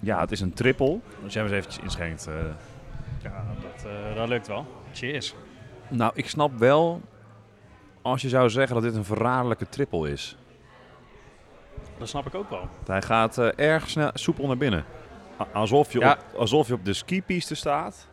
ja, 0.00 0.20
het 0.20 0.30
is 0.32 0.40
een 0.40 0.52
triple. 0.52 0.98
Dus 1.22 1.32
jij 1.32 1.42
eens 1.42 1.52
eventjes 1.52 1.82
inschenkt. 1.82 2.26
eh. 2.26 2.34
Ja, 3.22 3.44
dat, 3.62 3.84
eh, 3.86 4.16
dat 4.16 4.28
lukt 4.28 4.46
wel. 4.46 4.66
Cheers. 4.92 5.34
Nou, 5.88 6.12
ik 6.14 6.28
snap 6.28 6.58
wel 6.58 7.00
als 8.02 8.22
je 8.22 8.28
zou 8.28 8.50
zeggen 8.50 8.74
dat 8.74 8.84
dit 8.84 8.94
een 8.94 9.04
verraderlijke 9.04 9.68
triple 9.68 10.10
is. 10.10 10.36
Dat 11.98 12.08
snap 12.08 12.26
ik 12.26 12.34
ook 12.34 12.50
wel. 12.50 12.68
Hij 12.86 13.02
gaat 13.02 13.38
eh, 13.38 13.48
erg 13.56 13.90
snel, 13.90 14.10
soepel 14.14 14.46
naar 14.46 14.56
binnen. 14.56 14.84
Alsof 15.52 15.92
je, 15.92 15.98
Ja. 16.00 16.10
op, 16.12 16.38
alsof 16.38 16.66
je 16.68 16.74
op 16.74 16.84
de 16.84 16.92
skipiste 16.92 17.54
staat. 17.54 18.08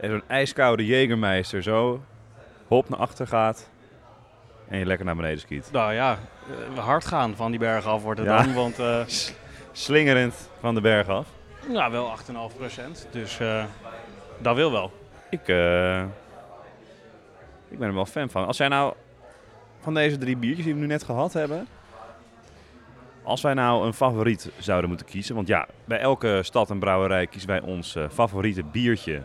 En 0.00 0.10
zo'n 0.10 0.22
ijskoude 0.26 0.82
Jägermeister 0.86 1.58
zo 1.62 2.02
hop 2.66 2.88
naar 2.88 2.98
achter 2.98 3.26
gaat. 3.26 3.70
En 4.68 4.78
je 4.78 4.86
lekker 4.86 5.06
naar 5.06 5.16
beneden 5.16 5.40
skiet. 5.40 5.68
Nou 5.72 5.92
ja, 5.92 6.18
eh, 6.76 6.84
hard 6.84 7.04
gaan 7.06 7.36
van 7.36 7.50
die 7.50 7.60
berg 7.60 7.86
af 7.86 8.02
wordt 8.02 8.20
het 8.20 8.28
Ja. 8.28 8.42
dan. 8.42 8.54
Want 8.54 8.78
eh 8.78 9.00
Slingerend 9.72 10.50
van 10.60 10.74
de 10.74 10.80
berg 10.80 11.08
af. 11.08 11.26
nou, 11.68 11.92
wel 11.92 12.06
8,5 12.50 12.56
procent. 12.56 13.08
Dus 13.10 13.40
eh, 13.40 13.64
dat 14.38 14.54
wil 14.56 14.72
wel. 14.72 14.92
Ik, 15.30 15.40
ik 17.68 17.78
ben 17.78 17.88
er 17.88 17.94
wel 17.94 18.06
fan 18.06 18.30
van. 18.30 18.46
Als 18.46 18.56
jij 18.56 18.68
nou 18.68 18.94
van 19.80 19.94
deze 19.94 20.18
drie 20.18 20.36
biertjes 20.36 20.64
die 20.64 20.74
we 20.74 20.80
nu 20.80 20.86
net 20.86 21.02
gehad 21.02 21.32
hebben... 21.32 21.66
Als 23.28 23.40
wij 23.40 23.54
nou 23.54 23.86
een 23.86 23.94
favoriet 23.94 24.50
zouden 24.58 24.88
moeten 24.88 25.06
kiezen... 25.06 25.34
Want 25.34 25.48
ja, 25.48 25.68
bij 25.84 25.98
elke 25.98 26.40
stad 26.42 26.70
en 26.70 26.78
brouwerij 26.78 27.26
kiezen 27.26 27.48
wij 27.48 27.60
ons 27.60 27.96
eh, 27.96 28.04
favoriete 28.12 28.64
biertje. 28.64 29.22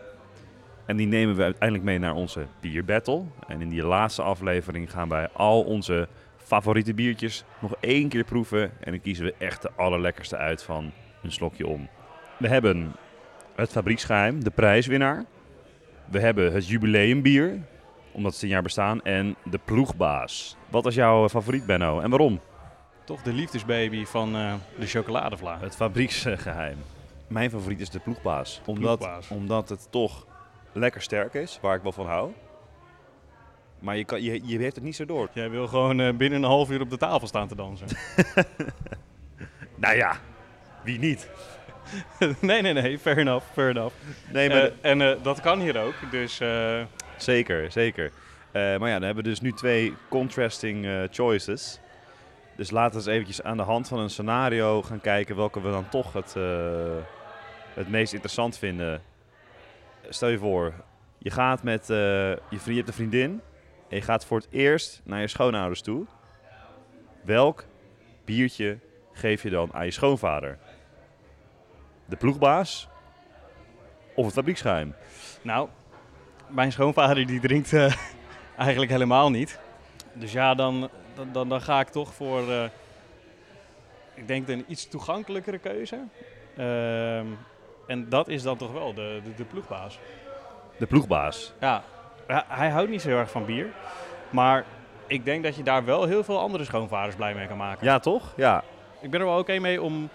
En 0.86 0.98
die 0.98 1.08
nemen 1.08 1.36
we 1.36 1.44
uiteindelijk 1.44 1.84
mee 1.84 2.00
naar 2.00 2.14
onze 2.14 2.46
bierbattle. 2.60 3.24
En 3.48 3.62
in 3.62 3.70
die 3.70 3.86
laatste 3.86 4.22
aflevering 4.22 4.92
gaan 4.92 5.10
wij 5.10 5.30
al 5.34 5.64
onze 5.64 6.08
favoriete 6.38 6.94
biertjes 6.94 7.44
nog 7.60 7.76
één 7.80 8.10
keer 8.10 8.24
proeven. 8.24 8.62
En 8.62 8.92
dan 8.92 9.02
kiezen 9.02 9.26
we 9.26 9.36
echt 9.38 9.62
de 9.62 9.70
allerlekkerste 9.76 10.38
uit 10.38 10.64
van 10.64 10.92
een 11.22 11.32
slokje 11.32 11.68
om. 11.68 11.88
We 12.38 12.48
hebben 12.48 12.94
het 13.56 13.72
fabrieksgeheim, 13.72 14.44
de 14.44 14.52
prijswinnaar. 14.52 15.26
We 16.06 16.20
hebben 16.20 16.54
het 16.54 16.68
jubileumbier, 16.68 17.60
omdat 18.12 18.34
ze 18.34 18.40
tien 18.40 18.50
jaar 18.50 18.62
bestaan. 18.62 19.02
En 19.02 19.36
de 19.44 19.60
ploegbaas. 19.66 20.58
Wat 20.70 20.86
is 20.86 20.96
jouw 20.96 21.30
favoriet, 21.30 21.66
Benno? 21.66 22.00
En 22.00 22.10
waarom? 22.10 22.40
Toch 23.04 23.22
de 23.22 23.34
liefdesbaby 23.34 24.06
van 24.06 24.36
eh, 24.36 24.54
de 24.80 24.86
chocoladevla. 24.88 25.60
Het 25.60 25.76
fabrieksgeheim. 25.76 26.78
Mijn 27.28 27.50
favoriet 27.50 27.80
is 27.82 27.90
de 27.90 28.00
ploegbaas. 28.00 28.62
Omdat, 28.66 28.98
Ploegbaas. 29.00 29.28
omdat 29.28 29.70
het 29.70 29.88
toch 29.92 30.26
lekker 30.72 31.02
sterk 31.02 31.34
is, 31.34 31.60
waar 31.62 31.76
ik 31.76 31.82
wel 31.82 31.92
van 31.92 32.06
hou. 32.08 32.32
Maar 33.80 33.98
je, 33.98 34.04
kan, 34.06 34.22
je, 34.22 34.42
je 34.46 34.58
heeft 34.58 34.76
het 34.76 34.84
niet 34.84 34.96
zo 34.96 35.06
door. 35.06 35.30
Jij 35.34 35.50
wil 35.50 35.68
gewoon 35.68 36.00
eh, 36.00 36.14
binnen 36.14 36.40
een 36.44 36.50
half 36.50 36.70
uur 36.70 36.82
op 36.82 36.90
de 36.90 36.98
tafel 36.98 37.28
staan 37.28 37.48
te 37.48 37.56
dansen. 37.56 37.88
Nou 39.76 39.96
ja, 39.96 40.16
wie 40.84 41.00
niet? 41.00 41.30
nee, 42.40 42.62
nee, 42.62 42.74
nee. 42.74 43.00
Fair 43.00 43.18
enough, 43.18 43.46
fair 43.54 43.70
enough. 43.70 43.96
Nee, 44.32 44.50
maar 44.50 44.58
Eh, 44.64 44.72
en 44.92 45.02
eh, 45.02 45.24
dat 45.24 45.42
kan 45.42 45.60
hier 45.60 45.82
ook. 45.82 45.94
Dus 46.12 46.40
eh, 46.40 46.82
Zeker, 47.18 47.72
zeker. 47.72 48.12
Eh, 48.52 48.62
maar 48.78 48.90
ja, 48.90 48.94
dan 48.94 49.04
hebben 49.04 49.24
we 49.24 49.30
dus 49.30 49.42
nu 49.42 49.52
twee 49.52 49.94
contrasting 50.10 50.88
choices. 51.12 51.80
Dus 52.56 52.72
laten 52.72 52.92
we 52.92 52.98
eens 52.98 53.16
eventjes 53.16 53.42
aan 53.42 53.58
de 53.58 53.64
hand 53.64 53.88
van 53.88 54.00
een 54.00 54.10
scenario 54.10 54.82
gaan 54.82 55.02
kijken 55.02 55.36
welke 55.36 55.62
we 55.62 55.72
dan 55.72 55.90
toch 55.90 56.14
het, 56.14 56.36
eh, 56.36 56.44
het 57.74 57.90
meest 57.90 58.14
interessant 58.14 58.58
vinden. 58.58 59.02
Stel 60.10 60.30
je 60.30 60.38
voor, 60.38 60.74
je 61.18 61.30
gaat 61.30 61.64
met 61.64 61.90
eh, 61.90 61.98
je, 62.30 62.38
vriend, 62.50 62.66
je 62.66 62.74
hebt 62.74 62.88
een 62.88 62.94
vriendin 62.94 63.42
en 63.90 63.96
je 63.98 64.02
gaat 64.02 64.26
voor 64.26 64.38
het 64.38 64.48
eerst 64.52 65.02
naar 65.04 65.22
je 65.22 65.28
schoonouders 65.28 65.82
toe. 65.82 66.06
Welk 67.22 67.66
biertje 68.26 68.80
geef 69.12 69.44
je 69.44 69.50
dan 69.50 69.74
aan 69.74 69.86
je 69.86 69.92
schoonvader? 69.92 70.58
De 72.06 72.16
ploegbaas 72.16 72.88
of 74.16 74.26
het 74.26 74.34
fabrieksgeheim? 74.34 74.96
Nou, 75.42 75.70
mijn 76.48 76.72
schoonvader 76.72 77.26
die 77.26 77.40
drinkt 77.40 77.74
eh, 77.74 77.96
eigenlijk 78.58 78.92
helemaal 78.92 79.30
niet. 79.30 79.60
Dus 80.14 80.32
ja, 80.32 80.56
dan, 80.56 80.90
dan, 81.16 81.30
dan, 81.32 81.50
dan 81.50 81.62
ga 81.62 81.80
ik 81.80 81.88
toch 81.88 82.14
voor, 82.14 82.52
eh, 82.52 82.64
ik 84.14 84.28
denk 84.28 84.48
een 84.48 84.66
iets 84.68 84.88
toegankelijkere 84.88 85.58
keuze. 85.58 86.00
Ehm, 86.58 87.26
en 87.88 88.10
dat 88.10 88.28
is 88.28 88.42
dan 88.44 88.58
toch 88.58 88.72
wel 88.72 88.94
de, 88.94 89.22
de, 89.24 89.34
de 89.36 89.44
ploegbaas. 89.44 90.00
De 90.78 90.86
ploegbaas. 90.86 91.54
Ja, 91.60 91.84
hij, 92.28 92.44
hij 92.48 92.70
houdt 92.70 92.90
niet 92.90 93.02
zo 93.02 93.08
heel 93.08 93.18
erg 93.18 93.32
van 93.32 93.46
bier. 93.46 93.68
Maar 94.30 94.66
ik 95.08 95.26
denk 95.26 95.44
dat 95.44 95.56
je 95.56 95.64
daar 95.64 95.86
wel 95.86 96.04
heel 96.06 96.24
veel 96.24 96.40
andere 96.40 96.64
schoonvaders 96.64 97.16
blij 97.16 97.34
mee 97.34 97.48
kan 97.48 97.58
maken. 97.58 97.86
Ja, 97.86 98.00
toch? 98.00 98.34
Ja. 98.36 98.64
Ik 99.02 99.10
ben 99.12 99.20
er 99.20 99.26
wel 99.26 99.38
oké 99.40 99.60
mee 99.60 99.82
om, 99.82 100.10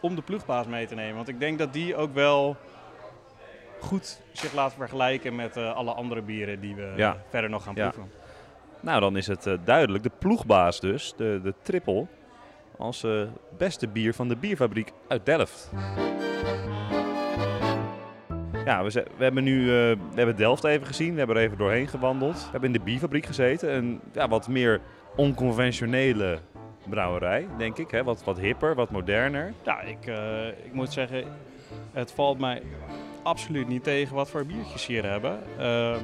om 0.00 0.14
de 0.14 0.22
ploegbaas 0.22 0.66
mee 0.66 0.86
te 0.86 0.94
nemen. 0.94 1.16
Want 1.16 1.28
ik 1.28 1.40
denk 1.40 1.58
dat 1.58 1.72
die 1.72 1.96
ook 1.96 2.14
wel 2.14 2.56
goed 3.80 4.20
zich 4.32 4.52
laat 4.52 4.74
vergelijken 4.74 5.34
met 5.34 5.56
eh, 5.56 5.74
alle 5.74 5.92
andere 5.92 6.22
bieren 6.22 6.60
die 6.60 6.74
we 6.74 6.92
Ja. 6.96 7.16
verder 7.28 7.50
nog 7.50 7.62
gaan 7.64 7.74
Ja. 7.74 7.92
Nou, 8.82 9.00
dan 9.00 9.16
is 9.16 9.26
het 9.26 9.46
eh, 9.46 9.54
duidelijk. 9.64 10.02
De 10.02 10.10
ploegbaas 10.18 10.80
dus, 10.80 11.14
de, 11.16 11.40
de 11.42 11.54
triple, 11.62 12.06
als 12.78 13.04
eh, 13.04 13.22
beste 13.58 13.88
bier 13.88 14.14
van 14.14 14.28
de 14.28 14.36
bierfabriek 14.36 14.92
uit 15.08 15.26
Delft. 15.26 15.70
Ja, 18.64 18.84
we, 18.84 18.90
we 19.16 19.24
hebben 19.24 19.44
nu 19.44 19.60
eh, 19.60 19.66
we 19.66 20.14
hebben 20.14 20.36
Delft 20.36 20.64
even 20.64 20.86
gezien. 20.86 21.12
We 21.12 21.18
hebben 21.18 21.36
er 21.36 21.42
even 21.42 21.58
doorheen 21.58 21.88
gewandeld. 21.88 22.34
We 22.34 22.50
hebben 22.50 22.72
in 22.72 22.78
de 22.78 22.84
bierfabriek 22.84 23.26
gezeten. 23.26 23.74
Een 23.74 24.00
ja, 24.12 24.28
wat 24.28 24.48
meer 24.48 24.80
onconventionele 25.16 26.38
brouwerij, 26.88 27.46
denk 27.58 27.78
ik. 27.78 27.90
Hè? 27.90 28.04
Wat, 28.04 28.24
wat 28.24 28.38
hipper, 28.38 28.74
wat 28.74 28.90
moderner. 28.90 29.52
Ja, 29.64 29.80
ik, 29.80 30.06
ik 30.64 30.72
moet 30.72 30.92
zeggen, 30.92 31.24
het 31.92 32.12
valt 32.12 32.38
mij 32.38 32.62
absoluut 33.22 33.68
niet 33.68 33.84
tegen 33.84 34.14
wat 34.14 34.30
voor 34.30 34.46
biertjes 34.46 34.86
hier 34.86 35.04
hebben. 35.04 35.38
Ehm, 35.58 36.00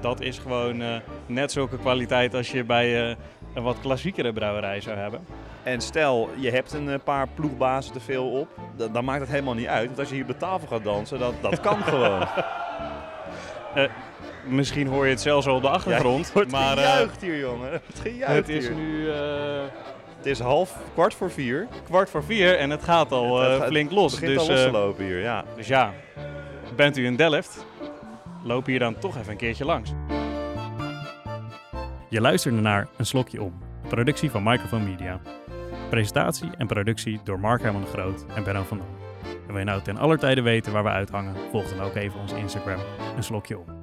dat 0.00 0.20
is 0.20 0.38
gewoon 0.38 0.82
eh, 0.82 0.88
net 1.26 1.52
zulke 1.52 1.78
kwaliteit 1.78 2.34
als 2.34 2.50
je 2.50 2.64
bij 2.64 3.10
eh, 3.10 3.16
een 3.54 3.62
wat 3.62 3.76
klassiekere 3.80 4.32
brouwerij 4.32 4.80
zou 4.80 4.96
hebben. 4.96 5.20
En 5.62 5.80
stel, 5.80 6.28
je 6.36 6.50
hebt 6.50 6.72
een 6.72 6.88
eh, 6.90 6.98
paar 7.04 7.26
ploegbazen 7.34 7.92
te 7.92 8.00
veel 8.00 8.30
op, 8.30 8.48
dan, 8.76 8.92
dan 8.92 9.04
maakt 9.04 9.20
het 9.20 9.30
helemaal 9.30 9.54
niet 9.54 9.66
uit. 9.66 9.86
Want 9.86 9.98
als 9.98 10.08
je 10.08 10.14
hier 10.14 10.22
op 10.24 10.30
de 10.30 10.36
tafel 10.36 10.68
gaat 10.68 10.84
dansen, 10.84 11.18
dat, 11.18 11.34
dat 11.40 11.60
kan 11.60 11.82
gewoon. 11.92 12.26
Misschien 14.46 14.86
hoor 14.86 15.04
je 15.04 15.10
het 15.10 15.20
zelfs 15.20 15.46
al 15.46 15.56
op 15.56 15.62
de 15.62 15.68
achtergrond. 15.68 16.32
Wordt 16.32 16.50
maar 16.50 16.78
eh, 16.78 16.84
gejuicht 16.84 17.20
hier, 17.20 17.38
jongen. 17.38 17.70
Het 17.86 17.98
gejuicht 18.02 18.36
het 18.36 18.48
is 18.48 18.66
hier. 18.68 18.76
nu 18.76 19.10
Het 20.16 20.26
is 20.26 20.40
half, 20.40 20.76
kwart 20.94 21.14
voor 21.14 21.30
vier. 21.30 21.66
kwart 21.84 22.10
voor 22.10 22.24
vier 22.24 22.58
en 22.58 22.70
het 22.70 22.84
gaat 22.84 23.12
al 23.12 23.40
Het 23.40 23.58
gaat- 23.58 23.68
flink 23.68 23.88
Het 23.90 23.98
los. 23.98 24.12
begint 24.12 24.38
Dus, 24.38 24.48
al 24.48 24.54
los 24.54 24.62
te 24.64 24.70
lopen 24.70 25.04
hier, 25.04 25.20
ja. 25.20 25.44
dus 25.56 25.66
ja, 25.66 25.92
bent 26.76 26.96
u 26.96 27.04
in 27.06 27.16
Delft? 27.16 27.66
Loop 28.42 28.66
hier 28.66 28.78
dan 28.78 28.98
toch 28.98 29.16
even 29.18 29.30
een 29.30 29.36
keertje 29.36 29.64
langs. 29.64 29.92
Je 32.08 32.20
luisterde 32.20 32.60
naar 32.60 32.88
Een 32.96 33.06
Slokje 33.06 33.42
Om, 33.42 33.58
productie 33.88 34.30
van 34.30 34.42
Microphone 34.42 34.84
Media. 34.84 35.20
Presentatie 35.90 36.50
en 36.58 36.66
productie 36.66 37.20
door 37.24 37.40
Mark 37.40 37.62
Herman 37.62 37.82
de 37.82 37.86
Groot 37.86 38.26
en 38.34 38.44
Benno 38.44 38.62
van 38.62 38.78
Dam. 38.78 38.88
En 39.22 39.46
wil 39.46 39.58
je 39.58 39.64
nou 39.64 39.82
ten 39.82 39.96
aller 39.96 40.18
tijde 40.18 40.42
weten 40.42 40.72
waar 40.72 40.84
we 40.84 40.88
uithangen, 40.88 41.34
volg 41.50 41.68
dan 41.68 41.80
ook 41.80 41.94
even 41.94 42.20
onze 42.20 42.36
Instagram, 42.36 42.80
Een 43.16 43.24
Slokje 43.24 43.58
Om. 43.58 43.79